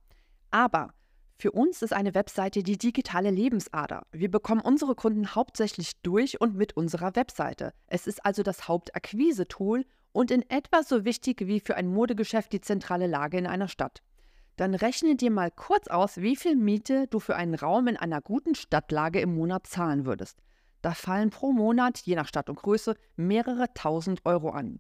Aber 0.52 0.94
für 1.38 1.54
uns 1.54 1.82
ist 1.82 1.94
eine 1.94 2.14
Webseite 2.14 2.64
die 2.64 2.78
digitale 2.78 3.32
Lebensader. 3.32 4.06
Wir 4.12 4.30
bekommen 4.30 4.62
unsere 4.62 4.94
Kunden 4.94 5.34
hauptsächlich 5.34 5.94
durch 6.02 6.42
und 6.42 6.56
mit 6.56 6.76
unserer 6.76 7.16
Webseite. 7.16 7.74
Es 7.88 8.08
ist 8.08 8.26
also 8.26 8.44
das 8.44 8.68
Hauptakquise-Tool 8.68 9.86
und 10.12 10.32
in 10.32 10.48
etwa 10.50 10.84
so 10.84 11.06
wichtig 11.06 11.48
wie 11.48 11.62
für 11.62 11.76
ein 11.76 11.88
Modegeschäft 11.88 12.52
die 12.52 12.62
zentrale 12.62 13.08
Lage 13.08 13.38
in 13.38 13.48
einer 13.48 13.70
Stadt 13.70 14.04
dann 14.62 14.76
rechne 14.76 15.16
dir 15.16 15.32
mal 15.32 15.50
kurz 15.50 15.88
aus, 15.88 16.18
wie 16.18 16.36
viel 16.36 16.56
Miete 16.56 17.08
du 17.08 17.20
für 17.20 17.36
einen 17.36 17.56
Raum 17.56 17.88
in 17.88 17.98
einer 17.98 18.22
guten 18.22 18.54
Stadtlage 18.54 19.20
im 19.20 19.34
Monat 19.34 19.66
zahlen 19.66 20.06
würdest. 20.06 20.38
Da 20.84 20.94
fallen 20.94 21.32
pro 21.32 21.52
Monat, 21.52 21.98
je 21.98 22.16
nach 22.16 22.28
Stadt 22.28 22.48
und 22.48 22.58
Größe, 22.58 22.96
mehrere 23.16 23.74
tausend 23.74 24.24
Euro 24.24 24.52
an. 24.52 24.80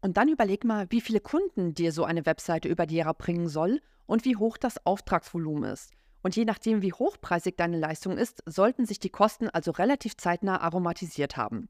Und 0.00 0.16
dann 0.16 0.28
überleg 0.28 0.62
mal, 0.62 0.86
wie 0.90 1.00
viele 1.00 1.18
Kunden 1.18 1.74
dir 1.74 1.90
so 1.90 2.04
eine 2.04 2.24
Webseite 2.24 2.68
über 2.68 2.86
die 2.86 2.94
Jahre 2.94 3.14
bringen 3.14 3.48
soll 3.48 3.80
und 4.06 4.24
wie 4.24 4.36
hoch 4.36 4.58
das 4.58 4.86
Auftragsvolumen 4.86 5.72
ist. 5.72 5.90
Und 6.22 6.36
je 6.36 6.44
nachdem, 6.44 6.80
wie 6.80 6.92
hochpreisig 6.92 7.56
deine 7.56 7.78
Leistung 7.78 8.16
ist, 8.16 8.44
sollten 8.46 8.86
sich 8.86 9.00
die 9.00 9.10
Kosten 9.10 9.50
also 9.50 9.72
relativ 9.72 10.16
zeitnah 10.16 10.60
aromatisiert 10.60 11.36
haben. 11.36 11.68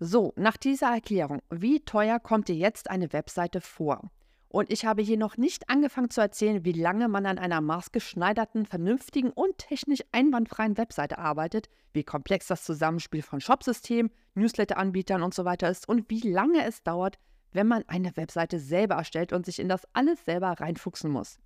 So, 0.00 0.34
nach 0.36 0.58
dieser 0.58 0.92
Erklärung, 0.92 1.40
wie 1.48 1.80
teuer 1.80 2.20
kommt 2.20 2.48
dir 2.48 2.56
jetzt 2.56 2.90
eine 2.90 3.10
Webseite 3.14 3.62
vor? 3.62 4.10
Und 4.52 4.70
ich 4.70 4.84
habe 4.84 5.00
hier 5.00 5.16
noch 5.16 5.38
nicht 5.38 5.70
angefangen 5.70 6.10
zu 6.10 6.20
erzählen, 6.20 6.62
wie 6.62 6.72
lange 6.72 7.08
man 7.08 7.24
an 7.24 7.38
einer 7.38 7.62
maßgeschneiderten, 7.62 8.66
vernünftigen 8.66 9.30
und 9.30 9.56
technisch 9.56 10.02
einwandfreien 10.12 10.76
Webseite 10.76 11.16
arbeitet, 11.16 11.70
wie 11.94 12.04
komplex 12.04 12.48
das 12.48 12.62
Zusammenspiel 12.62 13.22
von 13.22 13.40
Shopsystemen, 13.40 14.12
Newsletter-Anbietern 14.34 15.22
und 15.22 15.32
so 15.32 15.46
weiter 15.46 15.70
ist 15.70 15.88
und 15.88 16.10
wie 16.10 16.20
lange 16.20 16.66
es 16.66 16.82
dauert, 16.82 17.18
wenn 17.52 17.66
man 17.66 17.82
eine 17.86 18.14
Webseite 18.18 18.58
selber 18.58 18.96
erstellt 18.96 19.32
und 19.32 19.46
sich 19.46 19.58
in 19.58 19.70
das 19.70 19.88
alles 19.94 20.22
selber 20.26 20.48
reinfuchsen 20.48 21.10
muss. 21.10 21.38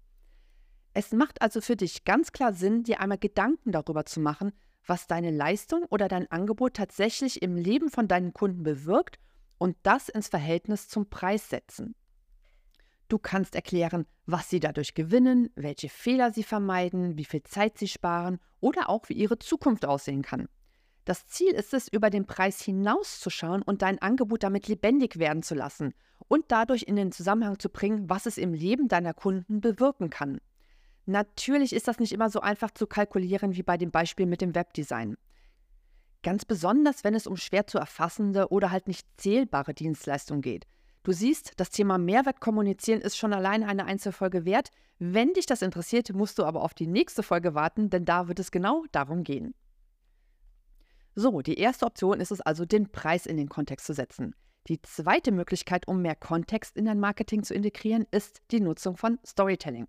Es 0.93 1.13
macht 1.13 1.43
also 1.43 1.61
für 1.61 1.77
dich 1.77 2.03
ganz 2.03 2.33
klar 2.33 2.55
Sinn, 2.55 2.83
dir 2.83 2.99
einmal 2.99 3.19
Gedanken 3.19 3.71
darüber 3.71 4.05
zu 4.05 4.19
machen, 4.19 4.51
was 4.85 5.07
deine 5.07 5.31
Leistung 5.31 5.85
oder 5.91 6.09
dein 6.09 6.29
Angebot 6.33 6.75
tatsächlich 6.75 7.41
im 7.41 7.55
Leben 7.55 7.89
von 7.89 8.09
deinen 8.09 8.33
Kunden 8.33 8.65
bewirkt 8.65 9.21
und 9.59 9.77
das 9.85 10.09
ins 10.09 10.27
Verhältnis 10.27 10.89
zum 10.89 11.09
Preis 11.09 11.49
setzen. 11.49 11.95
Du 13.09 13.19
kannst 13.19 13.55
erklären, 13.55 14.07
was 14.27 14.51
sie 14.51 14.59
dadurch 14.59 14.95
gewinnen, 14.95 15.51
welche 15.55 15.89
Fehler 15.89 16.33
sie 16.33 16.43
vermeiden, 16.43 17.17
wie 17.17 17.25
viel 17.25 17.43
Zeit 17.43 17.79
sie 17.79 17.89
sparen 17.89 18.41
oder 18.61 18.89
auch 18.89 19.09
wie 19.09 19.15
ihre 19.15 19.39
Zukunft 19.39 19.87
aussehen 19.87 20.23
kann. 20.23 20.49
Das 21.05 21.29
Ziel 21.29 21.53
ist 21.53 21.73
es, 21.73 21.87
über 21.87 22.11
den 22.11 22.27
Preis 22.27 22.61
hinauszuschauen 22.61 23.63
und 23.63 23.83
dein 23.83 24.03
Angebot 24.03 24.43
damit 24.43 24.67
lebendig 24.67 25.21
werden 25.21 25.45
zu 25.45 25.55
lassen 25.55 25.95
und 26.27 26.47
dadurch 26.49 26.83
in 26.83 26.97
den 26.97 27.13
Zusammenhang 27.13 27.61
zu 27.61 27.69
bringen, 27.69 28.11
was 28.11 28.27
es 28.27 28.39
im 28.39 28.53
Leben 28.53 28.89
deiner 28.89 29.15
Kunden 29.15 29.61
bewirken 29.61 30.11
kann. 30.11 30.41
Natürlich 31.05 31.73
ist 31.73 31.87
das 31.87 32.01
nicht 32.01 32.13
immer 32.13 32.29
so 32.29 32.41
einfach 32.41 32.73
zu 32.73 32.89
kalkulieren 32.89 33.55
wie 33.55 33.63
bei 33.63 33.77
dem 33.77 33.93
Beispiel 33.93 34.27
mit 34.27 34.41
dem 34.41 34.57
Webdesign. 34.57 35.17
Ganz 36.25 36.45
besonders, 36.45 37.05
wenn 37.05 37.15
es 37.15 37.29
um 37.29 37.37
schwer 37.37 37.69
zu 37.69 37.79
erfassende 37.79 38.49
oder 38.51 38.73
halt 38.73 38.89
nicht 38.89 39.07
zählbare 39.17 39.75
Dienstleistungen 39.75 40.43
geht. 40.43 40.67
Du 41.07 41.13
siehst, 41.13 41.53
das 41.59 41.71
Thema 41.71 41.99
Mehrwert 41.99 42.41
kommunizieren 42.41 43.01
ist 43.01 43.17
schon 43.17 43.33
alleine 43.33 43.69
eine 43.69 43.85
Einzelfolge 43.85 44.45
wert. 44.45 44.73
Wenn 44.99 45.35
dich 45.35 45.47
das 45.47 45.63
interessiert, 45.63 46.13
musst 46.13 46.37
du 46.37 46.43
aber 46.43 46.63
auf 46.63 46.75
die 46.75 46.89
nächste 46.89 47.23
Folge 47.23 47.55
warten, 47.55 47.91
denn 47.91 48.05
da 48.05 48.27
wird 48.27 48.41
es 48.41 48.51
genau 48.51 48.83
darum 48.91 49.23
gehen. 49.23 49.55
So, 51.15 51.43
die 51.43 51.61
erste 51.61 51.87
Option 51.87 52.19
ist 52.19 52.33
es 52.33 52.41
also, 52.41 52.65
den 52.65 52.91
Preis 52.91 53.25
in 53.25 53.37
den 53.37 53.49
Kontext 53.49 53.87
zu 53.87 53.95
setzen. 53.95 54.35
Die 54.67 54.83
zweite 54.83 55.31
Möglichkeit, 55.31 55.87
um 55.87 56.03
mehr 56.03 56.17
Kontext 56.17 56.77
in 56.77 56.87
dein 56.87 56.99
Marketing 56.99 57.45
zu 57.45 57.55
integrieren, 57.55 58.09
ist 58.11 58.43
die 58.51 58.61
Nutzung 58.61 58.97
von 58.97 59.21
Storytelling. 59.25 59.87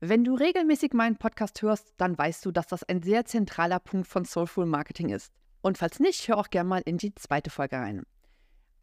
Wenn 0.00 0.24
du 0.24 0.34
regelmäßig 0.34 0.94
meinen 0.94 1.16
Podcast 1.16 1.62
hörst, 1.62 1.94
dann 1.96 2.18
weißt 2.18 2.44
du, 2.44 2.50
dass 2.50 2.66
das 2.66 2.82
ein 2.82 3.04
sehr 3.04 3.24
zentraler 3.24 3.78
Punkt 3.78 4.08
von 4.08 4.24
Soulful 4.24 4.66
Marketing 4.66 5.10
ist. 5.10 5.32
Und 5.60 5.78
falls 5.78 6.00
nicht, 6.00 6.26
hör 6.26 6.38
auch 6.38 6.50
gerne 6.50 6.68
mal 6.68 6.82
in 6.84 6.98
die 6.98 7.14
zweite 7.14 7.50
Folge 7.50 7.76
rein. 7.76 8.04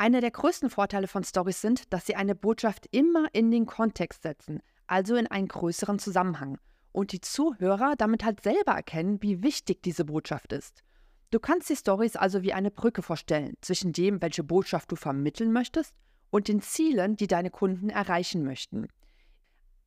Einer 0.03 0.19
der 0.19 0.31
größten 0.31 0.69
Vorteile 0.69 1.07
von 1.07 1.23
Stories 1.23 1.61
sind, 1.61 1.93
dass 1.93 2.05
sie 2.05 2.17
eine 2.17 2.35
Botschaft 2.35 2.89
immer 2.91 3.27
in 3.31 3.51
den 3.51 3.65
Kontext 3.65 4.23
setzen, 4.23 4.61
also 4.85 5.15
in 5.15 5.27
einen 5.27 5.47
größeren 5.47 5.97
Zusammenhang. 5.97 6.57
Und 6.91 7.13
die 7.13 7.21
Zuhörer 7.21 7.93
damit 7.97 8.25
halt 8.25 8.43
selber 8.43 8.73
erkennen, 8.73 9.21
wie 9.21 9.43
wichtig 9.43 9.81
diese 9.81 10.03
Botschaft 10.03 10.51
ist. 10.51 10.83
Du 11.31 11.39
kannst 11.39 11.69
die 11.69 11.77
Stories 11.77 12.17
also 12.17 12.43
wie 12.43 12.51
eine 12.51 12.69
Brücke 12.69 13.01
vorstellen 13.01 13.53
zwischen 13.61 13.93
dem, 13.93 14.21
welche 14.21 14.43
Botschaft 14.43 14.91
du 14.91 14.97
vermitteln 14.97 15.53
möchtest 15.53 15.95
und 16.31 16.49
den 16.49 16.61
Zielen, 16.61 17.15
die 17.15 17.27
deine 17.27 17.49
Kunden 17.49 17.89
erreichen 17.89 18.43
möchten. 18.43 18.89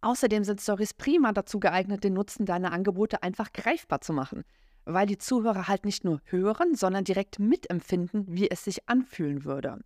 Außerdem 0.00 0.44
sind 0.44 0.62
Stories 0.62 0.94
prima 0.94 1.32
dazu 1.32 1.60
geeignet, 1.60 2.04
den 2.04 2.14
Nutzen 2.14 2.46
deiner 2.46 2.72
Angebote 2.72 3.22
einfach 3.22 3.52
greifbar 3.52 4.00
zu 4.00 4.14
machen, 4.14 4.44
weil 4.86 5.06
die 5.06 5.18
Zuhörer 5.18 5.68
halt 5.68 5.84
nicht 5.84 6.04
nur 6.04 6.22
hören, 6.24 6.74
sondern 6.74 7.04
direkt 7.04 7.38
mitempfinden, 7.38 8.24
wie 8.28 8.50
es 8.50 8.64
sich 8.64 8.88
anfühlen 8.88 9.44
würde. 9.44 9.78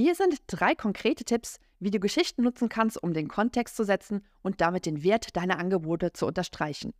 Hier 0.00 0.14
sind 0.14 0.40
drei 0.46 0.76
konkrete 0.76 1.24
Tipps, 1.24 1.58
wie 1.80 1.90
du 1.90 1.98
Geschichten 1.98 2.44
nutzen 2.44 2.68
kannst, 2.68 3.02
um 3.02 3.14
den 3.14 3.26
Kontext 3.26 3.74
zu 3.74 3.82
setzen 3.82 4.24
und 4.42 4.60
damit 4.60 4.86
den 4.86 5.02
Wert 5.02 5.34
deiner 5.36 5.58
Angebote 5.58 6.12
zu 6.12 6.24
unterstreichen. 6.24 6.94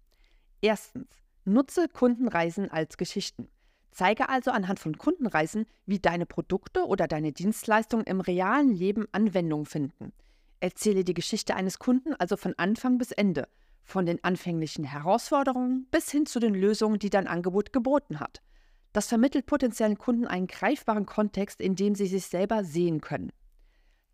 Erstens, 0.62 1.06
nutze 1.44 1.86
Kundenreisen 1.86 2.68
als 2.72 2.96
Geschichten. 2.96 3.46
Zeige 3.92 4.28
also 4.28 4.50
anhand 4.50 4.80
von 4.80 4.98
Kundenreisen, 4.98 5.66
wie 5.86 6.00
deine 6.00 6.26
Produkte 6.26 6.88
oder 6.88 7.06
deine 7.06 7.30
Dienstleistungen 7.30 8.04
im 8.04 8.20
realen 8.20 8.74
Leben 8.74 9.06
Anwendung 9.12 9.64
finden. 9.64 10.12
Erzähle 10.58 11.04
die 11.04 11.14
Geschichte 11.14 11.54
eines 11.54 11.78
Kunden 11.78 12.14
also 12.14 12.36
von 12.36 12.54
Anfang 12.56 12.98
bis 12.98 13.12
Ende, 13.12 13.46
von 13.84 14.06
den 14.06 14.24
anfänglichen 14.24 14.82
Herausforderungen 14.82 15.86
bis 15.92 16.10
hin 16.10 16.26
zu 16.26 16.40
den 16.40 16.52
Lösungen, 16.52 16.98
die 16.98 17.10
dein 17.10 17.28
Angebot 17.28 17.72
geboten 17.72 18.18
hat. 18.18 18.42
Das 18.92 19.08
vermittelt 19.08 19.46
potenziellen 19.46 19.98
Kunden 19.98 20.26
einen 20.26 20.46
greifbaren 20.46 21.06
Kontext, 21.06 21.60
in 21.60 21.76
dem 21.76 21.94
sie 21.94 22.06
sich 22.06 22.26
selber 22.26 22.64
sehen 22.64 23.00
können. 23.00 23.32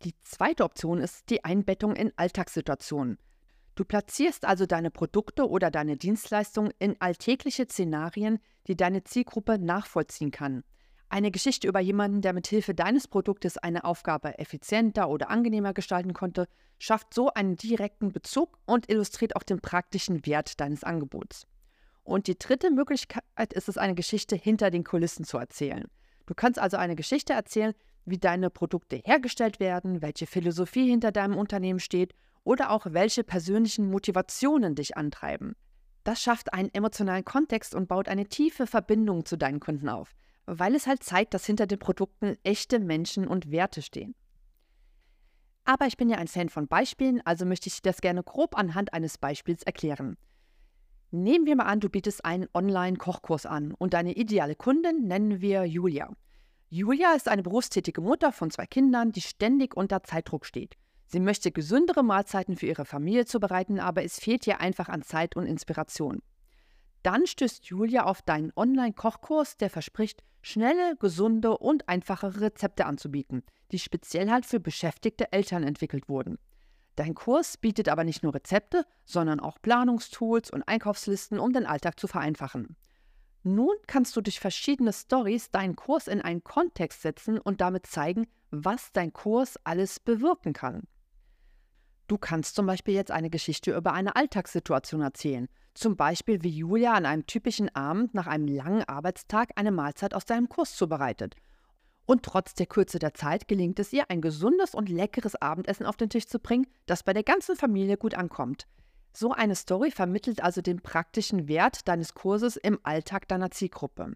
Die 0.03 0.13
zweite 0.21 0.63
Option 0.63 0.99
ist 0.99 1.29
die 1.29 1.43
Einbettung 1.43 1.95
in 1.95 2.11
Alltagssituationen. 2.17 3.17
Du 3.75 3.83
platzierst 3.83 4.45
also 4.45 4.65
deine 4.65 4.91
Produkte 4.91 5.49
oder 5.49 5.71
deine 5.71 5.97
Dienstleistungen 5.97 6.71
in 6.79 6.95
alltägliche 6.99 7.65
Szenarien, 7.65 8.39
die 8.67 8.77
deine 8.77 9.03
Zielgruppe 9.03 9.59
nachvollziehen 9.59 10.31
kann. 10.31 10.63
Eine 11.09 11.31
Geschichte 11.31 11.67
über 11.67 11.79
jemanden, 11.79 12.21
der 12.21 12.33
mit 12.33 12.47
Hilfe 12.47 12.73
deines 12.73 13.07
Produktes 13.07 13.57
eine 13.57 13.83
Aufgabe 13.83 14.39
effizienter 14.39 15.09
oder 15.09 15.29
angenehmer 15.29 15.73
gestalten 15.73 16.13
konnte, 16.13 16.47
schafft 16.79 17.13
so 17.13 17.29
einen 17.29 17.55
direkten 17.55 18.11
Bezug 18.11 18.57
und 18.65 18.89
illustriert 18.89 19.35
auch 19.35 19.43
den 19.43 19.61
praktischen 19.61 20.25
Wert 20.25 20.59
deines 20.59 20.83
Angebots. 20.83 21.45
Und 22.05 22.27
die 22.27 22.39
dritte 22.39 22.71
Möglichkeit 22.71 23.51
ist 23.51 23.67
es, 23.67 23.77
eine 23.77 23.95
Geschichte 23.95 24.37
hinter 24.37 24.71
den 24.71 24.85
Kulissen 24.85 25.25
zu 25.25 25.37
erzählen. 25.37 25.83
Du 26.25 26.33
kannst 26.33 26.57
also 26.57 26.77
eine 26.77 26.95
Geschichte 26.95 27.33
erzählen, 27.33 27.73
wie 28.05 28.17
deine 28.17 28.49
Produkte 28.49 29.01
hergestellt 29.03 29.59
werden, 29.59 30.01
welche 30.01 30.25
Philosophie 30.25 30.87
hinter 30.87 31.11
deinem 31.11 31.35
Unternehmen 31.35 31.79
steht 31.79 32.13
oder 32.45 32.71
auch 32.71 32.85
welche 32.89 33.25
persönlichen 33.25 33.91
Motivationen 33.91 34.75
dich 34.75 34.95
antreiben. 34.95 35.57
Das 36.05 36.21
schafft 36.21 36.53
einen 36.53 36.73
emotionalen 36.73 37.25
Kontext 37.25 37.75
und 37.75 37.89
baut 37.89 38.07
eine 38.07 38.27
tiefe 38.27 38.65
Verbindung 38.65 39.25
zu 39.25 39.35
deinen 39.35 39.59
Kunden 39.59 39.89
auf 39.89 40.15
weil 40.45 40.75
es 40.75 40.87
halt 40.87 41.03
zeigt, 41.03 41.33
dass 41.33 41.45
hinter 41.45 41.67
den 41.67 41.79
Produkten 41.79 42.35
echte 42.43 42.79
Menschen 42.79 43.27
und 43.27 43.51
Werte 43.51 43.81
stehen. 43.81 44.15
Aber 45.63 45.87
ich 45.87 45.97
bin 45.97 46.09
ja 46.09 46.17
ein 46.17 46.27
Fan 46.27 46.49
von 46.49 46.67
Beispielen, 46.67 47.21
also 47.25 47.45
möchte 47.45 47.69
ich 47.69 47.81
das 47.81 48.01
gerne 48.01 48.23
grob 48.23 48.55
anhand 48.55 48.93
eines 48.93 49.17
Beispiels 49.17 49.63
erklären. 49.63 50.17
Nehmen 51.15 51.45
wir 51.45 51.55
mal 51.55 51.63
an, 51.63 51.79
du 51.79 51.87
bietest 51.87 52.25
einen 52.25 52.49
Online-Kochkurs 52.53 53.45
an 53.45 53.73
und 53.77 53.93
deine 53.93 54.17
ideale 54.17 54.53
Kundin 54.53 55.07
nennen 55.07 55.39
wir 55.39 55.63
Julia. 55.63 56.11
Julia 56.67 57.13
ist 57.13 57.29
eine 57.29 57.41
berufstätige 57.41 58.01
Mutter 58.01 58.33
von 58.33 58.51
zwei 58.51 58.65
Kindern, 58.65 59.13
die 59.13 59.21
ständig 59.21 59.77
unter 59.77 60.03
Zeitdruck 60.03 60.45
steht. 60.45 60.75
Sie 61.05 61.21
möchte 61.21 61.53
gesündere 61.53 62.03
Mahlzeiten 62.03 62.57
für 62.57 62.65
ihre 62.65 62.83
Familie 62.83 63.25
zubereiten, 63.25 63.79
aber 63.79 64.03
es 64.03 64.19
fehlt 64.19 64.45
ihr 64.45 64.59
einfach 64.59 64.89
an 64.89 65.03
Zeit 65.03 65.37
und 65.37 65.45
Inspiration. 65.45 66.21
Dann 67.01 67.25
stößt 67.25 67.63
Julia 67.63 68.03
auf 68.03 68.21
deinen 68.21 68.51
Online-Kochkurs, 68.53 69.55
der 69.55 69.69
verspricht, 69.69 70.21
schnelle, 70.41 70.97
gesunde 70.97 71.57
und 71.57 71.87
einfache 71.87 72.41
Rezepte 72.41 72.85
anzubieten, 72.85 73.43
die 73.71 73.79
speziell 73.79 74.29
halt 74.29 74.45
für 74.45 74.59
beschäftigte 74.59 75.31
Eltern 75.31 75.63
entwickelt 75.63 76.09
wurden. 76.09 76.39
Dein 76.95 77.13
Kurs 77.13 77.57
bietet 77.57 77.89
aber 77.89 78.03
nicht 78.03 78.23
nur 78.23 78.33
Rezepte, 78.33 78.85
sondern 79.05 79.39
auch 79.39 79.61
Planungstools 79.61 80.49
und 80.49 80.63
Einkaufslisten, 80.63 81.39
um 81.39 81.51
den 81.51 81.65
Alltag 81.65 81.99
zu 81.99 82.07
vereinfachen. 82.07 82.77
Nun 83.43 83.75
kannst 83.85 84.15
du 84.15 84.21
durch 84.21 84.39
verschiedene 84.39 84.91
Stories 84.91 85.51
deinen 85.51 85.75
Kurs 85.75 86.07
in 86.07 86.21
einen 86.21 86.43
Kontext 86.43 87.01
setzen 87.01 87.37
und 87.37 87.61
damit 87.61 87.85
zeigen, 87.85 88.27
was 88.49 88.91
dein 88.91 89.13
Kurs 89.13 89.59
alles 89.63 89.99
bewirken 89.99 90.53
kann. 90.53 90.87
Du 92.07 92.17
kannst 92.17 92.55
zum 92.55 92.65
Beispiel 92.65 92.93
jetzt 92.93 93.11
eine 93.11 93.29
Geschichte 93.29 93.75
über 93.75 93.93
eine 93.93 94.15
Alltagssituation 94.15 95.01
erzählen, 95.01 95.47
zum 95.73 95.97
Beispiel, 95.97 96.41
wie 96.43 96.49
Julia 96.49 96.93
an 96.93 97.05
einem 97.05 97.27
typischen 97.27 97.75
Abend 97.75 98.13
nach 98.13 98.27
einem 98.27 98.47
langen 98.47 98.83
Arbeitstag 98.83 99.51
eine 99.55 99.71
Mahlzeit 99.71 100.13
aus 100.13 100.25
deinem 100.25 100.47
Kurs 100.47 100.75
zubereitet. 100.75 101.35
Und 102.05 102.23
trotz 102.23 102.53
der 102.53 102.67
Kürze 102.67 102.99
der 102.99 103.13
Zeit 103.13 103.47
gelingt 103.47 103.79
es 103.79 103.91
ihr, 103.91 104.09
ein 104.09 104.21
gesundes 104.21 104.75
und 104.75 104.89
leckeres 104.89 105.35
Abendessen 105.35 105.85
auf 105.85 105.97
den 105.97 106.09
Tisch 106.09 106.27
zu 106.27 106.39
bringen, 106.39 106.67
das 106.85 107.03
bei 107.03 107.13
der 107.13 107.23
ganzen 107.23 107.55
Familie 107.55 107.97
gut 107.97 108.13
ankommt. 108.13 108.67
So 109.11 109.31
eine 109.31 109.55
Story 109.55 109.91
vermittelt 109.91 110.43
also 110.43 110.61
den 110.61 110.81
praktischen 110.81 111.47
Wert 111.47 111.87
deines 111.87 112.13
Kurses 112.13 112.57
im 112.57 112.79
Alltag 112.83 113.27
deiner 113.27 113.49
Zielgruppe. 113.49 114.13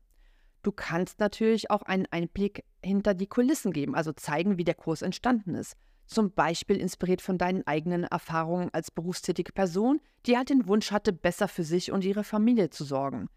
Du 0.62 0.72
kannst 0.72 1.20
natürlich 1.20 1.72
auch 1.72 1.84
einen 1.84 2.06
Einblick 2.12 2.66
hinter 2.84 3.14
die 3.14 3.28
Kulissen 3.28 3.72
geben, 3.72 3.96
also 3.96 4.12
zeigen, 4.12 4.58
wie 4.58 4.66
der 4.66 4.76
Kurs 4.76 5.02
entstanden 5.02 5.56
ist 5.56 5.78
zum 6.10 6.32
Beispiel 6.32 6.78
inspiriert 6.78 7.22
von 7.22 7.38
deinen 7.38 7.66
eigenen 7.68 8.04
Erfahrungen 8.04 8.70
als 8.74 8.90
berufstätige 8.90 9.54
Person, 9.54 10.02
die 10.26 10.36
halt 10.36 10.50
den 10.50 10.68
Wunsch 10.68 10.92
hatte, 10.92 11.14
besser 11.14 11.48
für 11.48 11.64
sich 11.64 11.92
und 11.92 12.04
ihre 12.04 12.24
Familie 12.24 12.72
zu 12.72 12.84
sorgen. 12.84 13.30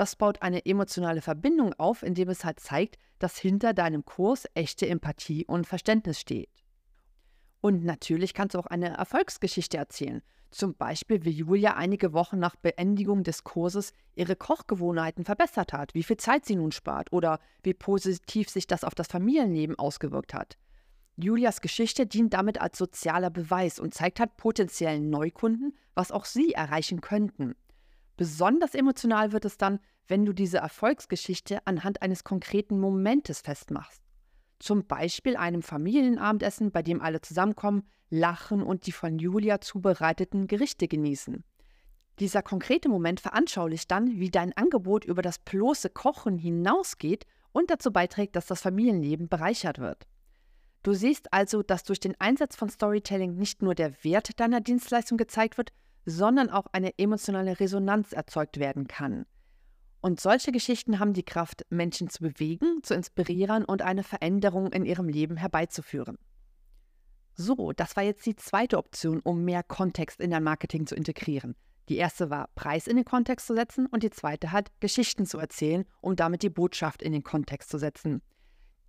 Das 0.00 0.16
baut 0.16 0.40
eine 0.40 0.64
emotionale 0.64 1.20
Verbindung 1.20 1.74
auf, 1.74 2.02
indem 2.02 2.30
es 2.30 2.42
halt 2.42 2.58
zeigt, 2.58 2.96
dass 3.18 3.36
hinter 3.36 3.74
deinem 3.74 4.06
Kurs 4.06 4.46
echte 4.54 4.88
Empathie 4.88 5.44
und 5.44 5.66
Verständnis 5.66 6.18
steht. 6.18 6.48
Und 7.60 7.84
natürlich 7.84 8.32
kannst 8.32 8.54
du 8.54 8.60
auch 8.60 8.66
eine 8.66 8.96
Erfolgsgeschichte 8.96 9.76
erzählen. 9.76 10.22
Zum 10.50 10.74
Beispiel, 10.74 11.26
wie 11.26 11.32
Julia 11.32 11.74
einige 11.74 12.14
Wochen 12.14 12.38
nach 12.38 12.56
Beendigung 12.56 13.24
des 13.24 13.44
Kurses 13.44 13.92
ihre 14.14 14.36
Kochgewohnheiten 14.36 15.26
verbessert 15.26 15.74
hat, 15.74 15.92
wie 15.92 16.02
viel 16.02 16.16
Zeit 16.16 16.46
sie 16.46 16.56
nun 16.56 16.72
spart 16.72 17.12
oder 17.12 17.38
wie 17.62 17.74
positiv 17.74 18.48
sich 18.48 18.66
das 18.66 18.84
auf 18.84 18.94
das 18.94 19.08
Familienleben 19.08 19.78
ausgewirkt 19.78 20.32
hat. 20.32 20.56
Julias 21.16 21.60
Geschichte 21.60 22.06
dient 22.06 22.32
damit 22.32 22.58
als 22.58 22.78
sozialer 22.78 23.28
Beweis 23.28 23.78
und 23.78 23.92
zeigt 23.92 24.18
halt 24.18 24.38
potenziellen 24.38 25.10
Neukunden, 25.10 25.76
was 25.92 26.10
auch 26.10 26.24
sie 26.24 26.54
erreichen 26.54 27.02
könnten. 27.02 27.54
Besonders 28.20 28.74
emotional 28.74 29.32
wird 29.32 29.46
es 29.46 29.56
dann, 29.56 29.80
wenn 30.08 30.24
du 30.24 30.32
diese 30.32 30.58
Erfolgsgeschichte 30.58 31.66
anhand 31.66 32.02
eines 32.02 32.24
konkreten 32.24 32.78
Momentes 32.78 33.40
festmachst. 33.40 34.02
Zum 34.58 34.86
Beispiel 34.86 35.36
einem 35.36 35.62
Familienabendessen, 35.62 36.70
bei 36.70 36.82
dem 36.82 37.00
alle 37.00 37.20
zusammenkommen, 37.20 37.88
lachen 38.10 38.62
und 38.62 38.86
die 38.86 38.92
von 38.92 39.18
Julia 39.18 39.60
zubereiteten 39.60 40.46
Gerichte 40.46 40.88
genießen. 40.88 41.44
Dieser 42.18 42.42
konkrete 42.42 42.88
Moment 42.90 43.20
veranschaulicht 43.20 43.90
dann, 43.90 44.20
wie 44.20 44.30
dein 44.30 44.52
Angebot 44.54 45.06
über 45.06 45.22
das 45.22 45.38
bloße 45.38 45.88
Kochen 45.88 46.36
hinausgeht 46.36 47.24
und 47.52 47.70
dazu 47.70 47.92
beiträgt, 47.92 48.36
dass 48.36 48.46
das 48.46 48.60
Familienleben 48.60 49.28
bereichert 49.28 49.78
wird. 49.78 50.06
Du 50.82 50.92
siehst 50.92 51.32
also, 51.32 51.62
dass 51.62 51.84
durch 51.84 52.00
den 52.00 52.18
Einsatz 52.20 52.56
von 52.56 52.68
Storytelling 52.68 53.36
nicht 53.36 53.62
nur 53.62 53.74
der 53.74 54.04
Wert 54.04 54.38
deiner 54.40 54.60
Dienstleistung 54.60 55.18
gezeigt 55.18 55.58
wird, 55.58 55.72
sondern 56.04 56.50
auch 56.50 56.66
eine 56.72 56.98
emotionale 56.98 57.60
Resonanz 57.60 58.12
erzeugt 58.12 58.58
werden 58.58 58.88
kann. 58.88 59.26
Und 60.00 60.20
solche 60.20 60.50
Geschichten 60.50 60.98
haben 60.98 61.12
die 61.12 61.22
Kraft, 61.22 61.66
Menschen 61.68 62.08
zu 62.08 62.22
bewegen, 62.22 62.82
zu 62.82 62.94
inspirieren 62.94 63.64
und 63.64 63.82
eine 63.82 64.02
Veränderung 64.02 64.72
in 64.72 64.86
ihrem 64.86 65.08
Leben 65.08 65.36
herbeizuführen. 65.36 66.18
So, 67.34 67.72
das 67.72 67.96
war 67.96 68.02
jetzt 68.02 68.24
die 68.26 68.36
zweite 68.36 68.78
Option, 68.78 69.20
um 69.20 69.44
mehr 69.44 69.62
Kontext 69.62 70.20
in 70.20 70.30
dein 70.30 70.42
Marketing 70.42 70.86
zu 70.86 70.94
integrieren. 70.94 71.54
Die 71.88 71.96
erste 71.96 72.30
war, 72.30 72.48
Preis 72.54 72.86
in 72.86 72.96
den 72.96 73.04
Kontext 73.04 73.46
zu 73.46 73.54
setzen 73.54 73.86
und 73.86 74.02
die 74.02 74.10
zweite 74.10 74.52
hat, 74.52 74.70
Geschichten 74.80 75.26
zu 75.26 75.38
erzählen, 75.38 75.84
um 76.00 76.16
damit 76.16 76.42
die 76.42 76.50
Botschaft 76.50 77.02
in 77.02 77.12
den 77.12 77.24
Kontext 77.24 77.68
zu 77.68 77.78
setzen. 77.78 78.22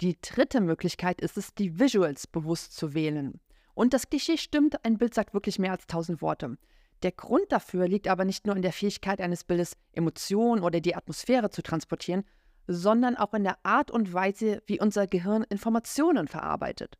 Die 0.01 0.17
dritte 0.21 0.61
Möglichkeit 0.61 1.19
ist 1.19 1.37
es, 1.37 1.53
die 1.53 1.79
Visuals 1.79 2.27
bewusst 2.27 2.75
zu 2.75 2.93
wählen. 2.93 3.39
Und 3.73 3.93
das 3.93 4.09
Klischee 4.09 4.37
stimmt, 4.37 4.83
ein 4.85 4.97
Bild 4.97 5.13
sagt 5.13 5.33
wirklich 5.33 5.59
mehr 5.59 5.71
als 5.71 5.87
tausend 5.87 6.21
Worte. 6.21 6.57
Der 7.03 7.11
Grund 7.11 7.51
dafür 7.51 7.87
liegt 7.87 8.07
aber 8.07 8.25
nicht 8.25 8.45
nur 8.45 8.55
in 8.55 8.61
der 8.61 8.73
Fähigkeit 8.73 9.21
eines 9.21 9.43
Bildes, 9.43 9.75
Emotionen 9.93 10.63
oder 10.63 10.81
die 10.81 10.95
Atmosphäre 10.95 11.49
zu 11.49 11.63
transportieren, 11.63 12.23
sondern 12.67 13.17
auch 13.17 13.33
in 13.33 13.43
der 13.43 13.57
Art 13.63 13.89
und 13.89 14.13
Weise, 14.13 14.61
wie 14.67 14.79
unser 14.79 15.07
Gehirn 15.07 15.43
Informationen 15.49 16.27
verarbeitet. 16.27 16.97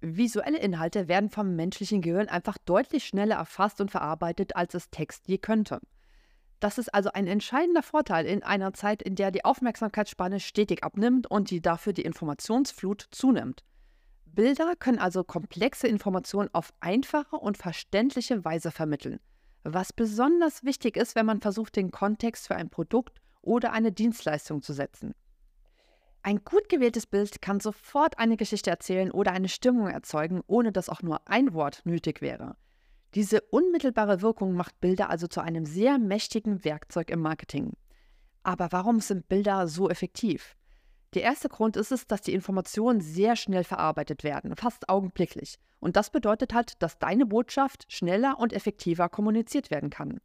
Visuelle 0.00 0.58
Inhalte 0.58 1.08
werden 1.08 1.30
vom 1.30 1.56
menschlichen 1.56 2.02
Gehirn 2.02 2.28
einfach 2.28 2.58
deutlich 2.58 3.06
schneller 3.06 3.36
erfasst 3.36 3.80
und 3.80 3.90
verarbeitet, 3.90 4.54
als 4.54 4.74
es 4.74 4.90
Text 4.90 5.26
je 5.28 5.38
könnte. 5.38 5.80
Das 6.60 6.78
ist 6.78 6.94
also 6.94 7.10
ein 7.12 7.26
entscheidender 7.26 7.82
Vorteil 7.82 8.26
in 8.26 8.42
einer 8.42 8.72
Zeit, 8.72 9.02
in 9.02 9.16
der 9.16 9.30
die 9.30 9.44
Aufmerksamkeitsspanne 9.44 10.40
stetig 10.40 10.84
abnimmt 10.84 11.30
und 11.30 11.50
die 11.50 11.60
dafür 11.60 11.92
die 11.92 12.02
Informationsflut 12.02 13.08
zunimmt. 13.10 13.64
Bilder 14.34 14.74
können 14.76 14.98
also 14.98 15.24
komplexe 15.24 15.86
Informationen 15.86 16.50
auf 16.52 16.72
einfache 16.80 17.36
und 17.36 17.56
verständliche 17.56 18.44
Weise 18.44 18.70
vermitteln, 18.70 19.20
was 19.62 19.92
besonders 19.92 20.64
wichtig 20.64 20.96
ist, 20.96 21.14
wenn 21.14 21.26
man 21.26 21.40
versucht, 21.40 21.76
den 21.76 21.90
Kontext 21.90 22.46
für 22.46 22.56
ein 22.56 22.70
Produkt 22.70 23.20
oder 23.42 23.72
eine 23.72 23.92
Dienstleistung 23.92 24.62
zu 24.62 24.72
setzen. 24.72 25.14
Ein 26.22 26.42
gut 26.42 26.70
gewähltes 26.70 27.06
Bild 27.06 27.42
kann 27.42 27.60
sofort 27.60 28.18
eine 28.18 28.38
Geschichte 28.38 28.70
erzählen 28.70 29.10
oder 29.10 29.32
eine 29.32 29.48
Stimmung 29.48 29.88
erzeugen, 29.88 30.42
ohne 30.46 30.72
dass 30.72 30.88
auch 30.88 31.02
nur 31.02 31.28
ein 31.28 31.52
Wort 31.52 31.82
nötig 31.84 32.22
wäre. 32.22 32.56
Diese 33.14 33.42
unmittelbare 33.42 34.22
Wirkung 34.22 34.54
macht 34.54 34.80
Bilder 34.80 35.10
also 35.10 35.26
zu 35.26 35.40
einem 35.40 35.66
sehr 35.66 35.98
mächtigen 35.98 36.64
Werkzeug 36.64 37.10
im 37.10 37.20
Marketing. 37.20 37.74
Aber 38.42 38.72
warum 38.72 39.00
sind 39.00 39.28
Bilder 39.28 39.68
so 39.68 39.88
effektiv? 39.90 40.56
Der 41.14 41.22
erste 41.22 41.48
Grund 41.48 41.76
ist 41.76 41.92
es, 41.92 42.08
dass 42.08 42.22
die 42.22 42.34
Informationen 42.34 43.00
sehr 43.00 43.36
schnell 43.36 43.62
verarbeitet 43.62 44.24
werden, 44.24 44.56
fast 44.56 44.88
augenblicklich. 44.88 45.58
Und 45.78 45.94
das 45.94 46.10
bedeutet 46.10 46.52
halt, 46.52 46.82
dass 46.82 46.98
deine 46.98 47.24
Botschaft 47.24 47.90
schneller 47.92 48.38
und 48.40 48.52
effektiver 48.52 49.08
kommuniziert 49.08 49.70
werden 49.70 49.90
kann. 49.90 50.20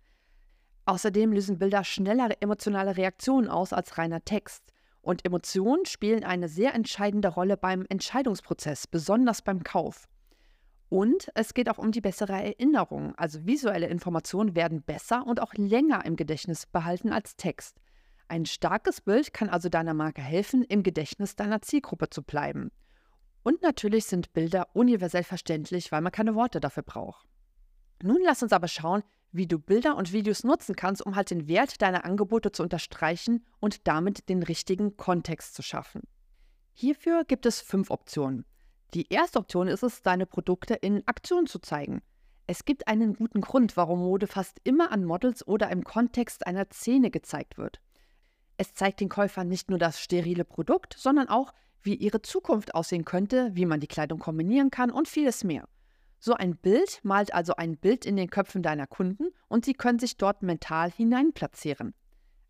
Außerdem 0.85 1.31
lösen 1.31 1.59
Bilder 1.59 1.83
schnellere 1.83 2.41
emotionale 2.41 2.97
Reaktionen 2.97 3.47
aus 3.47 3.71
als 3.71 3.99
reiner 3.99 4.25
Text. 4.25 4.63
Und 5.01 5.23
Emotionen 5.25 5.85
spielen 5.85 6.23
eine 6.23 6.49
sehr 6.49 6.73
entscheidende 6.73 7.27
Rolle 7.27 7.55
beim 7.55 7.85
Entscheidungsprozess, 7.87 8.87
besonders 8.87 9.43
beim 9.43 9.63
Kauf. 9.63 10.07
Und 10.89 11.29
es 11.35 11.53
geht 11.53 11.69
auch 11.69 11.77
um 11.77 11.91
die 11.91 12.01
bessere 12.01 12.33
Erinnerung. 12.33 13.13
Also 13.15 13.45
visuelle 13.45 13.87
Informationen 13.87 14.55
werden 14.55 14.81
besser 14.81 15.27
und 15.27 15.39
auch 15.39 15.53
länger 15.53 16.03
im 16.05 16.15
Gedächtnis 16.15 16.65
behalten 16.65 17.13
als 17.13 17.35
Text. 17.35 17.79
Ein 18.29 18.45
starkes 18.45 19.01
Bild 19.01 19.33
kann 19.33 19.49
also 19.49 19.69
deiner 19.69 19.95
Marke 19.95 20.21
helfen, 20.21 20.63
im 20.63 20.83
Gedächtnis 20.83 21.35
deiner 21.35 21.63
Zielgruppe 21.63 22.11
zu 22.11 22.21
bleiben. 22.21 22.71
Und 23.41 23.63
natürlich 23.63 24.05
sind 24.05 24.33
Bilder 24.33 24.67
universell 24.73 25.23
verständlich, 25.23 25.91
weil 25.91 26.01
man 26.01 26.11
keine 26.11 26.35
Worte 26.35 26.59
dafür 26.59 26.83
braucht. 26.83 27.27
Nun 28.03 28.21
lass 28.23 28.43
uns 28.43 28.53
aber 28.53 28.67
schauen, 28.67 29.03
wie 29.31 29.47
du 29.47 29.57
Bilder 29.57 29.97
und 29.97 30.13
Videos 30.13 30.43
nutzen 30.43 30.75
kannst, 30.75 31.03
um 31.03 31.15
halt 31.15 31.31
den 31.31 31.47
Wert 31.47 31.81
deiner 31.81 32.05
Angebote 32.05 32.51
zu 32.51 32.61
unterstreichen 32.61 33.43
und 33.59 33.87
damit 33.87 34.29
den 34.29 34.43
richtigen 34.43 34.95
Kontext 34.95 35.55
zu 35.55 35.63
schaffen. 35.63 36.03
Hierfür 36.73 37.25
gibt 37.25 37.47
es 37.47 37.61
fünf 37.61 37.89
Optionen. 37.89 38.45
Die 38.93 39.11
erste 39.11 39.39
Option 39.39 39.67
ist 39.67 39.81
es, 39.81 40.03
deine 40.03 40.27
Produkte 40.27 40.75
in 40.75 41.01
Aktion 41.07 41.47
zu 41.47 41.57
zeigen. 41.57 42.03
Es 42.45 42.63
gibt 42.63 42.87
einen 42.87 43.15
guten 43.15 43.41
Grund, 43.41 43.75
warum 43.75 43.99
Mode 43.99 44.27
fast 44.27 44.59
immer 44.63 44.91
an 44.91 45.03
Models 45.03 45.47
oder 45.47 45.71
im 45.71 45.83
Kontext 45.83 46.45
einer 46.45 46.67
Szene 46.71 47.09
gezeigt 47.09 47.57
wird. 47.57 47.81
Es 48.61 48.73
zeigt 48.73 48.99
den 48.99 49.07
Käufern 49.07 49.47
nicht 49.47 49.69
nur 49.69 49.79
das 49.79 50.01
sterile 50.01 50.43
Produkt, 50.43 50.93
sondern 50.97 51.29
auch, 51.29 51.53
wie 51.81 51.95
ihre 51.95 52.21
Zukunft 52.21 52.75
aussehen 52.75 53.05
könnte, 53.05 53.51
wie 53.53 53.65
man 53.65 53.79
die 53.79 53.87
Kleidung 53.87 54.19
kombinieren 54.19 54.69
kann 54.69 54.91
und 54.91 55.07
vieles 55.07 55.45
mehr. 55.45 55.63
So 56.19 56.33
ein 56.33 56.57
Bild 56.57 56.99
malt 57.03 57.33
also 57.33 57.55
ein 57.55 57.77
Bild 57.77 58.05
in 58.05 58.17
den 58.17 58.29
Köpfen 58.29 58.61
deiner 58.61 58.85
Kunden 58.85 59.29
und 59.47 59.63
sie 59.63 59.75
können 59.75 59.97
sich 59.97 60.17
dort 60.17 60.43
mental 60.43 60.91
hineinplatzieren. 60.91 61.93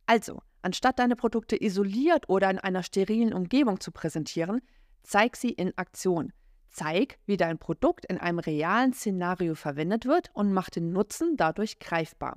Also, 0.08 0.42
anstatt 0.64 0.98
deine 0.98 1.16
Produkte 1.16 1.64
isoliert 1.64 2.28
oder 2.28 2.50
in 2.50 2.58
einer 2.58 2.82
sterilen 2.82 3.32
Umgebung 3.32 3.80
zu 3.80 3.92
präsentieren, 3.92 4.62
zeig 5.04 5.36
sie 5.36 5.52
in 5.52 5.78
Aktion. 5.78 6.34
Zeig, 6.70 7.20
wie 7.28 7.38
dein 7.38 7.60
Produkt 7.60 8.08
in 8.08 8.18
einem 8.18 8.40
realen 8.40 8.94
Szenario 8.94 9.54
verwendet 9.54 10.08
wird 10.08 10.32
und 10.34 10.54
mach 10.54 10.72
den 10.72 10.92
Nutzen 10.92 11.38
dadurch 11.38 11.78
greifbar. 11.78 12.36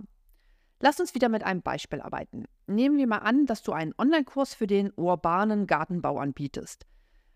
Lass 0.85 0.99
uns 0.99 1.14
wieder 1.14 1.29
mit 1.29 1.45
einem 1.45 1.62
Beispiel 1.62 2.01
arbeiten. 2.01 2.45
Nehmen 2.66 2.99
wir 2.99 3.07
mal 3.07 3.18
an, 3.18 3.47
dass 3.47 3.62
du 3.62 3.71
einen 3.71 3.95
Online-Kurs 3.97 4.55
für 4.55 4.66
den 4.66 4.92
urbanen 4.97 5.68
Gartenbau 5.68 6.18
anbietest. 6.18 6.87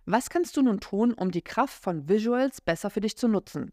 Was 0.05 0.31
kannst 0.31 0.57
du 0.57 0.63
nun 0.63 0.81
tun, 0.81 1.15
um 1.15 1.31
die 1.31 1.43
Kraft 1.43 1.81
von 1.81 2.09
Visuals 2.09 2.61
besser 2.61 2.91
für 2.91 2.99
dich 2.99 3.17
zu 3.17 3.29
nutzen? 3.29 3.71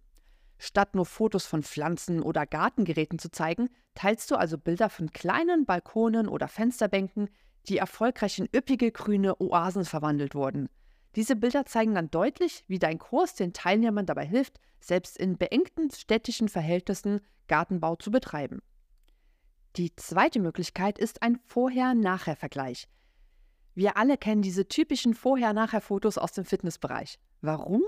Statt 0.60 0.94
nur 0.94 1.08
Fotos 1.08 1.48
von 1.48 1.64
Pflanzen 1.64 2.22
oder 2.22 2.46
Gartengeräten 2.46 3.18
zu 3.18 3.32
zeigen, 3.32 3.68
teilst 3.96 4.30
du 4.30 4.36
also 4.36 4.60
Bilder 4.60 4.92
von 4.92 5.10
kleinen 5.10 5.66
Balkonen 5.66 6.28
oder 6.28 6.48
Fensterbänken, 6.48 7.30
die 7.68 7.80
erfolgreich 7.80 8.38
in 8.38 8.48
üppige 8.56 8.92
grüne 8.92 9.42
Oasen 9.42 9.86
verwandelt 9.86 10.36
wurden. 10.36 10.70
Diese 11.16 11.36
Bilder 11.36 11.66
zeigen 11.66 11.96
dann 11.96 12.12
deutlich, 12.12 12.64
wie 12.68 12.78
dein 12.78 13.00
Kurs 13.00 13.34
den 13.34 13.54
Teilnehmern 13.54 14.06
dabei 14.06 14.28
hilft, 14.28 14.60
selbst 14.80 15.18
in 15.18 15.40
beengten 15.40 15.90
städtischen 15.90 16.48
Verhältnissen 16.48 17.22
Gartenbau 17.48 17.96
zu 17.96 18.12
betreiben. 18.12 18.62
Die 19.76 19.96
zweite 19.96 20.40
Möglichkeit 20.40 21.00
ist 21.00 21.24
ein 21.24 21.36
Vorher-Nachher-Vergleich. 21.36 22.88
Wir 23.74 23.98
alle 23.98 24.18
kennen 24.18 24.44
diese 24.44 24.68
typischen 24.68 25.16
Vorher-Nachher-Fotos 25.16 26.20
aus 26.20 26.32
dem 26.32 26.46
Fitnessbereich. 26.46 27.18
Warum? 27.42 27.82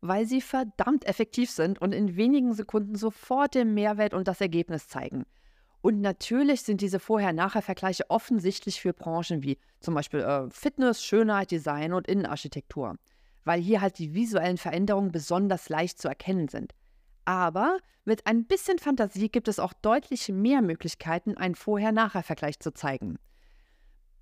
Weil 0.00 0.24
sie 0.24 0.40
verdammt 0.40 1.04
effektiv 1.04 1.50
sind 1.50 1.80
und 1.80 1.92
in 1.92 2.16
wenigen 2.16 2.54
Sekunden 2.54 2.94
sofort 2.94 3.56
den 3.56 3.74
Mehrwert 3.74 4.14
und 4.14 4.28
das 4.28 4.40
Ergebnis 4.40 4.86
zeigen. 4.86 5.24
Und 5.80 6.00
natürlich 6.00 6.62
sind 6.62 6.80
diese 6.80 7.00
Vorher-Nachher-Vergleiche 7.00 8.08
offensichtlich 8.08 8.80
für 8.80 8.92
Branchen 8.92 9.42
wie 9.42 9.58
zum 9.80 9.94
Beispiel 9.94 10.20
äh, 10.20 10.48
Fitness, 10.48 11.02
Schönheit, 11.04 11.50
Design 11.50 11.92
und 11.92 12.06
Innenarchitektur, 12.06 12.96
weil 13.42 13.60
hier 13.60 13.80
halt 13.80 13.98
die 13.98 14.14
visuellen 14.14 14.58
Veränderungen 14.58 15.10
besonders 15.10 15.68
leicht 15.68 16.00
zu 16.00 16.06
erkennen 16.06 16.46
sind. 16.46 16.72
Aber 17.24 17.78
mit 18.04 18.26
ein 18.26 18.44
bisschen 18.46 18.78
Fantasie 18.78 19.28
gibt 19.28 19.48
es 19.48 19.58
auch 19.58 19.72
deutlich 19.72 20.28
mehr 20.28 20.62
Möglichkeiten, 20.62 21.36
einen 21.36 21.54
Vorher-Nachher-Vergleich 21.54 22.58
zu 22.58 22.72
zeigen. 22.72 23.18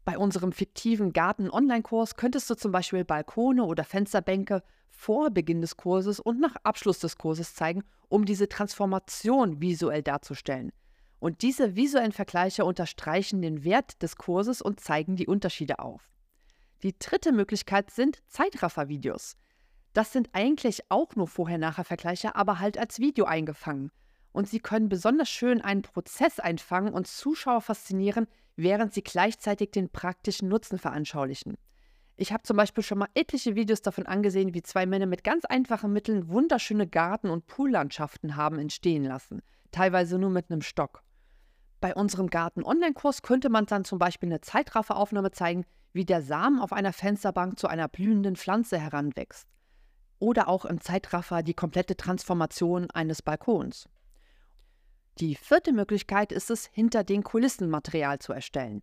Bei 0.05 0.19
unserem 0.19 0.53
fiktiven 0.53 1.13
Garten-Online-Kurs 1.13 2.17
könntest 2.17 2.51
du 2.51 2.55
zum 2.55 2.73
Beispiel 2.73 3.05
Balkone 3.05 3.65
oder 3.65 3.85
Fensterbänke 3.85 4.63
vor 4.91 5.31
Beginn 5.31 5.61
des 5.61 5.77
Kurses 5.77 6.21
und 6.21 6.41
nach 6.41 6.57
Abschluss 6.63 6.99
des 6.99 7.17
Kurses 7.17 7.55
zeigen, 7.55 7.85
um 8.09 8.25
diese 8.25 8.49
Transformation 8.49 9.61
visuell 9.61 10.03
darzustellen. 10.03 10.73
Und 11.21 11.43
diese 11.43 11.77
visuellen 11.77 12.13
Vergleiche 12.13 12.65
unterstreichen 12.65 13.43
den 13.43 13.63
Wert 13.63 14.03
des 14.03 14.17
Kurses 14.17 14.63
und 14.63 14.81
zeigen 14.81 15.17
die 15.17 15.27
Unterschiede 15.27 15.79
auf. 15.79 16.11
Die 16.83 16.99
dritte 16.99 17.33
Möglichkeit 17.33 17.91
sind 17.91 18.23
Zeitraffer-Videos. 18.27 19.37
Das 19.93 20.13
sind 20.13 20.31
eigentlich 20.33 20.85
auch 20.89 21.17
nur 21.17 21.27
Vorher-Nachher-Vergleiche, 21.27 22.37
aber 22.37 22.61
halt 22.61 22.79
als 22.79 23.01
Video 23.01 23.25
eingefangen. 23.25 23.91
Und 24.33 24.49
sie 24.49 24.61
können 24.61 24.89
besonders 24.89 25.29
schön 25.29 25.61
einen 25.61 25.83
Prozess 25.83 26.39
einfangen 26.39 26.95
und 26.95 27.09
Zuschauer 27.09 27.61
faszinieren, 27.61 28.29
während 28.55 28.95
sie 28.95 29.03
gleichzeitig 29.03 29.73
den 29.73 29.91
praktischen 29.91 30.49
Nutzen 30.49 30.79
veranschaulichen. 30.79 31.57
Ich 32.17 32.33
habe 32.33 32.45
zum 32.45 32.57
Beispiel 32.57 32.85
schon 32.85 32.99
mal 32.99 33.09
etliche 33.15 33.57
Videos 33.57 33.83
davon 33.83 34.07
angesehen, 34.07 34.55
wie 34.55 34.63
zwei 34.63 34.87
Männer 34.87 35.07
mit 35.07 35.25
ganz 35.25 35.45
einfachen 35.47 35.93
Mitteln 35.93 36.29
wunderschöne 36.29 36.87
Garten- 36.87 37.31
und 37.31 37.47
Poollandschaften 37.47 38.37
haben 38.37 38.59
entstehen 38.59 39.05
lassen, 39.05 39.43
teilweise 39.73 40.19
nur 40.19 40.31
mit 40.31 40.51
einem 40.51 40.61
Stock. 40.61 41.03
Bei 41.81 41.95
unserem 41.95 42.29
Garten-Online-Kurs 42.29 43.23
könnte 43.23 43.49
man 43.49 43.67
dann 43.67 43.85
zum 43.85 43.99
Beispiel 43.99 44.29
eine 44.29 44.43
Zeitrafferaufnahme 44.43 45.33
zeigen, 45.33 45.65
wie 45.95 46.05
der 46.05 46.21
Samen 46.23 46.61
auf 46.61 46.73
einer 46.73 46.93
Fensterbank 46.93 47.59
zu 47.59 47.67
einer 47.67 47.89
blühenden 47.89 48.37
Pflanze 48.37 48.79
heranwächst 48.79 49.49
oder 50.21 50.49
auch 50.49 50.65
im 50.65 50.81
Zeitraffer 50.81 51.43
die 51.43 51.55
komplette 51.55 51.97
Transformation 51.97 52.89
eines 52.93 53.23
Balkons. 53.23 53.89
Die 55.19 55.35
vierte 55.35 55.73
Möglichkeit 55.73 56.31
ist 56.31 56.51
es, 56.51 56.67
hinter 56.73 57.03
den 57.03 57.25
Kulissen 57.25 57.69
Material 57.69 58.21
zu 58.21 58.33
erstellen. 58.33 58.83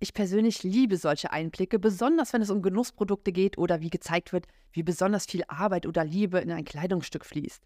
Ich 0.00 0.12
persönlich 0.12 0.62
liebe 0.62 0.96
solche 0.96 1.30
Einblicke, 1.30 1.78
besonders 1.78 2.32
wenn 2.32 2.42
es 2.42 2.50
um 2.50 2.60
Genussprodukte 2.60 3.32
geht 3.32 3.56
oder 3.56 3.80
wie 3.80 3.90
gezeigt 3.90 4.32
wird, 4.32 4.46
wie 4.72 4.82
besonders 4.82 5.26
viel 5.26 5.44
Arbeit 5.48 5.86
oder 5.86 6.04
Liebe 6.04 6.40
in 6.40 6.50
ein 6.50 6.64
Kleidungsstück 6.64 7.24
fließt. 7.24 7.62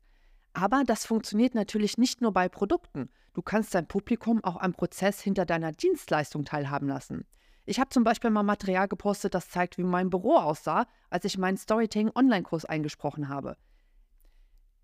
Aber 0.52 0.84
das 0.86 1.06
funktioniert 1.06 1.54
natürlich 1.54 1.98
nicht 1.98 2.20
nur 2.20 2.32
bei 2.32 2.48
Produkten. 2.48 3.08
Du 3.32 3.42
kannst 3.42 3.74
dein 3.74 3.88
Publikum 3.88 4.42
auch 4.44 4.56
am 4.56 4.72
Prozess 4.72 5.20
hinter 5.20 5.46
deiner 5.46 5.72
Dienstleistung 5.72 6.44
teilhaben 6.44 6.88
lassen. 6.88 7.24
Ich 7.68 7.78
habe 7.78 7.90
zum 7.90 8.02
Beispiel 8.02 8.30
mal 8.30 8.44
Material 8.44 8.88
gepostet, 8.88 9.34
das 9.34 9.50
zeigt, 9.50 9.76
wie 9.76 9.82
mein 9.82 10.08
Büro 10.08 10.36
aussah, 10.36 10.86
als 11.10 11.26
ich 11.26 11.36
meinen 11.36 11.58
Storytelling-Online-Kurs 11.58 12.64
eingesprochen 12.64 13.28
habe. 13.28 13.58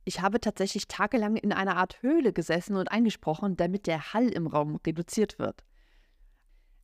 Ich 0.05 0.21
habe 0.21 0.39
tatsächlich 0.39 0.87
tagelang 0.87 1.37
in 1.37 1.55
einer 1.55 1.79
Art 1.79 2.03
Höhle 2.03 2.35
gesessen 2.35 2.77
und 2.77 2.93
eingesprochen, 2.93 3.57
damit 3.57 3.87
der 3.87 4.13
Hall 4.13 4.29
im 4.29 4.47
Raum 4.47 4.79
reduziert 4.87 5.39
wird. 5.39 5.65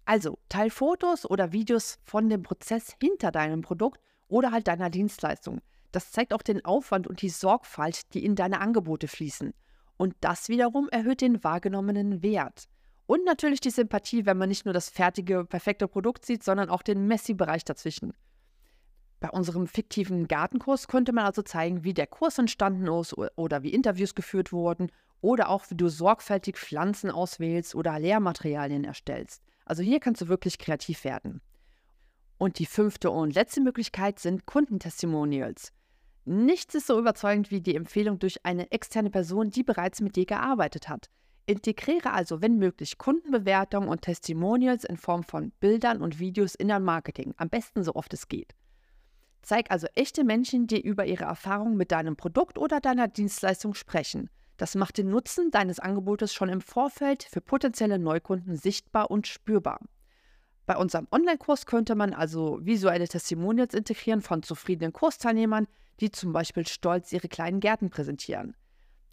Also, 0.07 0.39
teil 0.49 0.71
Fotos 0.71 1.29
oder 1.29 1.53
Videos 1.53 1.99
von 2.03 2.31
dem 2.31 2.45
Prozess 2.45 2.97
hinter 2.99 3.31
deinem 3.31 3.61
Produkt 3.61 4.01
oder 4.27 4.53
halt 4.53 4.69
deiner 4.69 4.89
Dienstleistung. 4.89 5.61
Das 5.93 6.13
zeigt 6.13 6.33
auch 6.33 6.41
den 6.41 6.65
Aufwand 6.65 7.09
und 7.09 7.21
die 7.21 7.29
Sorgfalt, 7.29 8.15
die 8.15 8.25
in 8.25 8.37
deine 8.37 8.63
Angebote 8.63 9.07
fließen. 9.07 9.53
Und 9.99 10.15
das 10.23 10.49
wiederum 10.49 10.89
erhöht 10.89 11.21
den 11.21 11.45
wahrgenommenen 11.45 12.23
Wert. 12.23 12.71
Und 13.11 13.25
natürlich 13.25 13.61
die 13.61 13.71
Sympathie, 13.71 14.25
wenn 14.25 14.39
man 14.39 14.49
nicht 14.49 14.67
nur 14.67 14.73
das 14.73 14.89
fertige, 14.89 15.45
perfekte 15.45 15.89
Produkt 15.89 16.25
sieht, 16.25 16.45
sondern 16.45 16.71
auch 16.71 16.81
den 16.81 17.09
Messi-Bereich 17.09 17.65
dazwischen. 17.65 18.13
Bei 19.19 19.31
unserem 19.31 19.67
fiktiven 19.67 20.29
Gartenkurs 20.29 20.87
könnte 20.87 21.13
man 21.13 21.25
also 21.25 21.43
zeigen, 21.43 21.83
wie 21.83 21.93
der 21.93 22.07
Kurs 22.07 22.39
entstanden 22.39 22.87
ist 22.87 23.17
oder 23.19 23.65
wie 23.65 23.75
Interviews 23.75 24.15
geführt 24.15 24.53
wurden 24.53 24.93
oder 25.21 25.49
auch 25.49 25.65
wie 25.71 25.75
du 25.75 25.89
sorgfältig 25.89 26.57
Pflanzen 26.57 27.11
auswählst 27.11 27.75
oder 27.75 27.99
Lehrmaterialien 27.99 28.85
erstellst. 28.85 29.43
Also 29.65 29.83
hier 29.83 29.99
kannst 29.99 30.21
du 30.21 30.29
wirklich 30.29 30.59
kreativ 30.59 31.03
werden. 31.03 31.41
Und 32.39 32.61
die 32.61 32.67
fünfte 32.67 33.11
und 33.11 33.35
letzte 33.35 33.61
Möglichkeit 33.61 34.21
sind 34.21 34.47
Kundentestimonials. 34.47 35.73
Nichts 36.27 36.77
ist 36.77 36.87
so 36.87 36.97
überzeugend 36.97 37.51
wie 37.51 37.61
die 37.61 37.75
Empfehlung 37.75 38.21
durch 38.21 38.47
eine 38.47 38.71
externe 38.71 39.11
Person, 39.11 39.51
die 39.51 39.65
bereits 39.65 40.01
mit 40.01 40.15
dir 40.15 40.27
gearbeitet 40.27 40.89
hat. 40.89 41.11
Integriere 41.47 42.13
also, 42.13 42.43
wenn 42.43 42.59
möglich, 42.59 42.99
Kundenbewertungen 42.99 43.89
und 43.89 44.03
Testimonials 44.03 44.85
in 44.85 44.97
Form 44.97 45.25
von 45.25 45.51
Bildern 45.61 46.01
und 46.03 46.19
Videos 46.19 46.55
in 46.55 46.69
dein 46.69 46.85
Marketing, 46.85 47.35
am 47.37 47.49
besten 47.49 47.83
so 47.83 47.95
oft 47.95 48.13
es 48.15 48.29
geht. 48.29 48.55
Zeig 49.43 49.71
also 49.71 49.87
echte 49.95 50.25
Menschen, 50.25 50.67
die 50.67 50.81
über 50.81 51.07
ihre 51.07 51.25
Erfahrungen 51.25 51.77
mit 51.77 51.93
deinem 51.93 52.17
Produkt 52.17 52.59
oder 52.59 52.81
deiner 52.81 53.09
Dienstleistung 53.09 53.75
sprechen. 53.75 54.29
Das 54.59 54.75
macht 54.75 54.99
den 54.99 55.09
Nutzen 55.09 55.51
deines 55.51 55.81
Angebotes 55.81 56.35
schon 56.35 56.51
im 56.51 56.61
Vorfeld 56.61 57.23
für 57.23 57.41
potenzielle 57.41 57.99
Neukunden 57.99 58.57
sichtbar 58.57 59.11
und 59.11 59.27
spürbar. 59.27 59.81
Bei 60.67 60.77
unserem 60.77 61.09
Online-Kurs 61.11 61.65
könnte 61.67 61.95
man 61.95 62.13
also 62.13 62.59
visuelle 62.61 63.09
Testimonials 63.09 63.75
integrieren 63.75 64.21
von 64.21 64.43
zufriedenen 64.43 64.93
Kursteilnehmern, 64.93 65.67
die 66.01 66.11
zum 66.11 66.33
Beispiel 66.33 66.67
stolz 66.67 67.13
ihre 67.13 67.29
kleinen 67.29 67.61
Gärten 67.61 67.91
präsentieren. 67.91 68.55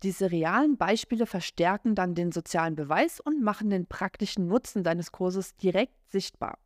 Diese 0.04 0.32
realen 0.32 0.78
Beispiele 0.78 1.26
verstärken 1.26 1.96
dann 1.96 2.14
den 2.14 2.32
sozialen 2.32 2.76
Beweis 2.76 3.20
und 3.20 3.42
machen 3.42 3.70
den 3.70 3.88
praktischen 3.88 4.48
Nutzen 4.48 4.84
deines 4.84 5.12
Kurses 5.12 5.56
direkt 5.56 5.96
sichtbar. 6.12 6.60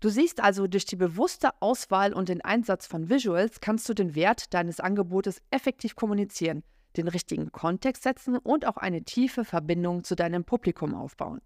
Du 0.00 0.08
siehst 0.08 0.40
also, 0.40 0.66
durch 0.66 0.84
die 0.84 0.96
bewusste 0.96 1.50
Auswahl 1.62 2.12
und 2.12 2.28
den 2.28 2.40
Einsatz 2.40 2.88
von 2.88 3.08
Visuals 3.08 3.60
kannst 3.60 3.88
du 3.88 3.94
den 3.94 4.16
Wert 4.16 4.52
deines 4.52 4.80
Angebotes 4.80 5.40
effektiv 5.50 5.94
kommunizieren, 5.94 6.64
den 6.96 7.06
richtigen 7.06 7.52
Kontext 7.52 8.02
setzen 8.02 8.36
und 8.36 8.66
auch 8.66 8.76
eine 8.76 9.04
tiefe 9.04 9.44
Verbindung 9.44 10.02
zu 10.02 10.16
deinem 10.16 10.42
Publikum 10.42 10.96
aufbauen. 10.96 11.40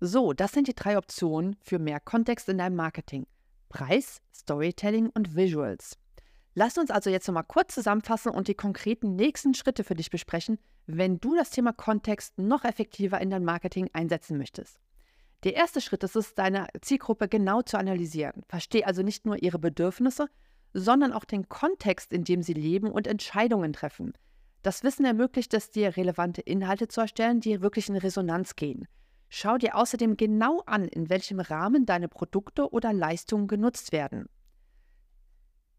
So, 0.00 0.34
das 0.34 0.52
sind 0.52 0.68
die 0.68 0.74
drei 0.74 0.98
Optionen 0.98 1.56
für 1.62 1.78
mehr 1.78 1.98
Kontext 1.98 2.48
in 2.50 2.58
deinem 2.58 2.76
Marketing. 2.76 3.26
Preis, 3.70 4.20
Storytelling 4.34 5.08
und 5.08 5.34
Visuals. 5.34 5.98
Lass 6.60 6.76
uns 6.76 6.90
also 6.90 7.08
jetzt 7.08 7.28
nochmal 7.28 7.44
kurz 7.46 7.72
zusammenfassen 7.72 8.32
und 8.32 8.48
die 8.48 8.54
konkreten 8.56 9.14
nächsten 9.14 9.54
Schritte 9.54 9.84
für 9.84 9.94
dich 9.94 10.10
besprechen, 10.10 10.58
wenn 10.86 11.20
du 11.20 11.36
das 11.36 11.50
Thema 11.50 11.72
Kontext 11.72 12.36
noch 12.36 12.64
effektiver 12.64 13.20
in 13.20 13.30
dein 13.30 13.44
Marketing 13.44 13.88
einsetzen 13.92 14.36
möchtest. 14.38 14.80
Der 15.44 15.54
erste 15.54 15.80
Schritt 15.80 16.02
ist 16.02 16.16
es, 16.16 16.34
deine 16.34 16.66
Zielgruppe 16.80 17.28
genau 17.28 17.62
zu 17.62 17.78
analysieren. 17.78 18.42
Verstehe 18.48 18.84
also 18.84 19.04
nicht 19.04 19.24
nur 19.24 19.40
ihre 19.40 19.60
Bedürfnisse, 19.60 20.26
sondern 20.74 21.12
auch 21.12 21.24
den 21.24 21.48
Kontext, 21.48 22.12
in 22.12 22.24
dem 22.24 22.42
sie 22.42 22.54
leben 22.54 22.90
und 22.90 23.06
Entscheidungen 23.06 23.72
treffen. 23.72 24.14
Das 24.62 24.82
Wissen 24.82 25.04
ermöglicht 25.04 25.54
es 25.54 25.70
dir, 25.70 25.96
relevante 25.96 26.40
Inhalte 26.40 26.88
zu 26.88 27.02
erstellen, 27.02 27.38
die 27.38 27.62
wirklich 27.62 27.88
in 27.88 27.96
Resonanz 27.96 28.56
gehen. 28.56 28.88
Schau 29.28 29.58
dir 29.58 29.76
außerdem 29.76 30.16
genau 30.16 30.64
an, 30.66 30.88
in 30.88 31.08
welchem 31.08 31.38
Rahmen 31.38 31.86
deine 31.86 32.08
Produkte 32.08 32.72
oder 32.72 32.92
Leistungen 32.92 33.46
genutzt 33.46 33.92
werden. 33.92 34.28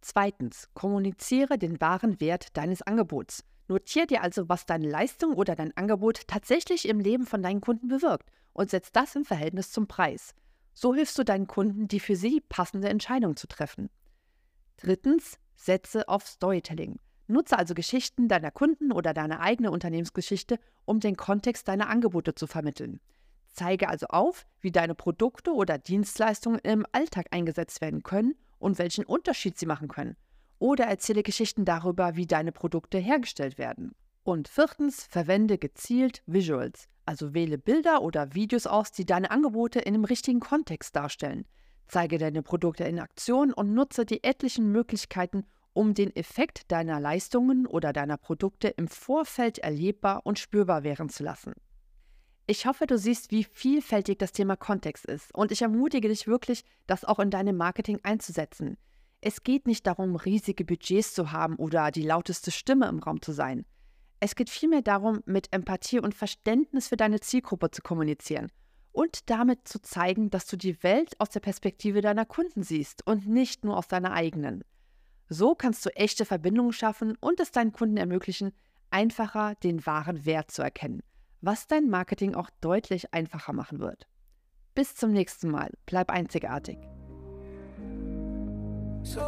Zweitens, 0.02 0.70
kommuniziere 0.74 1.58
den 1.58 1.80
wahren 1.82 2.20
Wert 2.22 2.56
deines 2.58 2.82
Angebots. 2.82 3.44
Notiere 3.68 4.08
dir 4.08 4.24
also, 4.24 4.50
was 4.50 4.66
deine 4.66 4.90
Leistung 4.90 5.34
oder 5.34 5.56
dein 5.56 5.76
Angebot 5.78 6.28
tatsächlich 6.28 6.88
im 6.88 7.00
Leben 7.00 7.26
von 7.26 7.44
deinen 7.44 7.62
Kunden 7.62 7.88
bewirkt 7.88 8.30
und 8.54 8.70
setz 8.70 8.92
das 8.92 9.16
im 9.16 9.26
Verhältnis 9.26 9.72
zum 9.72 9.88
Preis. 9.88 10.34
So 10.74 10.96
hilfst 10.96 11.18
du 11.20 11.24
deinen 11.24 11.48
Kunden, 11.48 11.88
die 11.88 12.00
für 12.00 12.16
sie 12.16 12.42
passende 12.42 12.90
Entscheidung 12.90 13.36
zu 13.36 13.48
treffen. 13.48 13.90
Drittens, 14.78 15.38
setze 15.56 16.08
auf 16.08 16.26
Storytelling. 16.26 17.00
Nutze 17.28 17.60
also 17.60 17.74
Geschichten 17.76 18.28
deiner 18.28 18.50
Kunden 18.50 18.92
oder 18.92 19.14
deine 19.14 19.40
eigene 19.42 19.70
Unternehmensgeschichte, 19.70 20.58
um 20.86 21.00
den 21.00 21.16
Kontext 21.16 21.68
deiner 21.68 21.90
Angebote 21.90 22.34
zu 22.34 22.48
vermitteln. 22.48 23.00
Zeige 23.50 23.90
also 23.90 24.08
auf, 24.08 24.48
wie 24.62 24.72
deine 24.72 24.96
Produkte 24.96 25.52
oder 25.52 25.78
Dienstleistungen 25.78 26.60
im 26.60 26.86
Alltag 26.92 27.28
eingesetzt 27.32 27.82
werden 27.82 28.02
können 28.02 28.36
und 28.60 28.78
welchen 28.78 29.06
Unterschied 29.06 29.58
sie 29.58 29.66
machen 29.66 29.88
können. 29.88 30.16
Oder 30.60 30.86
erzähle 30.86 31.24
Geschichten 31.24 31.66
darüber, 31.66 32.16
wie 32.16 32.28
deine 32.28 32.52
Produkte 32.52 32.98
hergestellt 32.98 33.58
werden. 33.58 33.96
Und 34.24 34.48
viertens, 34.48 35.06
verwende 35.06 35.58
gezielt 35.58 36.22
Visuals, 36.26 36.88
also 37.06 37.34
wähle 37.34 37.58
Bilder 37.58 38.02
oder 38.02 38.36
Videos 38.36 38.68
aus, 38.68 38.92
die 38.92 39.06
deine 39.06 39.32
Angebote 39.32 39.80
in 39.80 39.94
dem 39.94 40.04
richtigen 40.04 40.42
Kontext 40.42 40.96
darstellen. 40.96 41.46
Zeige 41.88 42.20
deine 42.20 42.44
Produkte 42.44 42.84
in 42.84 43.00
Aktion 43.00 43.52
und 43.52 43.74
nutze 43.74 44.06
die 44.06 44.24
etlichen 44.24 44.72
Möglichkeiten, 44.72 45.46
um 45.74 45.94
den 45.94 46.16
Effekt 46.16 46.72
deiner 46.72 47.00
Leistungen 47.00 47.66
oder 47.66 47.94
deiner 47.94 48.18
Produkte 48.18 48.68
im 48.68 48.88
Vorfeld 48.88 49.60
erlebbar 49.60 50.26
und 50.26 50.38
spürbar 50.38 50.84
werden 50.84 51.10
zu 51.10 51.24
lassen. 51.24 51.54
Ich 52.50 52.66
hoffe, 52.66 52.88
du 52.88 52.98
siehst, 52.98 53.30
wie 53.30 53.44
vielfältig 53.44 54.18
das 54.18 54.32
Thema 54.32 54.56
Kontext 54.56 55.06
ist 55.06 55.32
und 55.36 55.52
ich 55.52 55.62
ermutige 55.62 56.08
dich 56.08 56.26
wirklich, 56.26 56.64
das 56.88 57.06
auch 57.06 57.20
in 57.20 57.30
deinem 57.30 57.56
Marketing 57.58 58.00
einzusetzen. 58.02 58.76
Es 59.22 59.44
geht 59.44 59.68
nicht 59.68 59.86
darum, 59.86 60.16
riesige 60.16 60.66
Budgets 60.66 61.14
zu 61.14 61.32
haben 61.32 61.58
oder 61.58 61.92
die 61.92 62.02
lauteste 62.02 62.50
Stimme 62.50 62.88
im 62.88 62.98
Raum 62.98 63.22
zu 63.22 63.34
sein. 63.34 63.68
Es 64.20 64.34
geht 64.34 64.50
vielmehr 64.50 64.82
darum, 64.82 65.22
mit 65.28 65.54
Empathie 65.54 66.00
und 66.00 66.16
Verständnis 66.16 66.88
für 66.88 66.98
deine 66.98 67.20
Zielgruppe 67.20 67.70
zu 67.70 67.84
kommunizieren 67.84 68.52
und 68.94 69.30
damit 69.30 69.68
zu 69.68 69.80
zeigen, 69.80 70.32
dass 70.32 70.48
du 70.48 70.58
die 70.58 70.82
Welt 70.82 71.14
aus 71.20 71.30
der 71.30 71.42
Perspektive 71.42 72.02
deiner 72.02 72.26
Kunden 72.26 72.64
siehst 72.64 73.06
und 73.06 73.28
nicht 73.28 73.64
nur 73.64 73.78
aus 73.78 73.88
deiner 73.88 74.14
eigenen. 74.14 74.64
So 75.28 75.54
kannst 75.54 75.86
du 75.86 75.96
echte 75.96 76.26
Verbindungen 76.26 76.74
schaffen 76.74 77.16
und 77.20 77.40
es 77.40 77.52
deinen 77.52 77.74
Kunden 77.74 77.98
ermöglichen, 77.98 78.54
einfacher 78.90 79.54
den 79.62 79.86
wahren 79.86 80.26
Wert 80.26 80.50
zu 80.50 80.64
erkennen 80.64 81.04
was 81.42 81.68
dein 81.68 81.90
Marketing 81.90 82.36
auch 82.36 82.50
deutlich 82.62 83.14
einfacher 83.14 83.54
machen 83.54 83.80
wird. 83.80 84.08
Bis 84.76 84.96
zum 84.96 85.12
nächsten 85.12 85.50
Mal. 85.50 85.72
Bleib 85.86 86.10
einzigartig. 86.10 86.78
So 89.04 89.22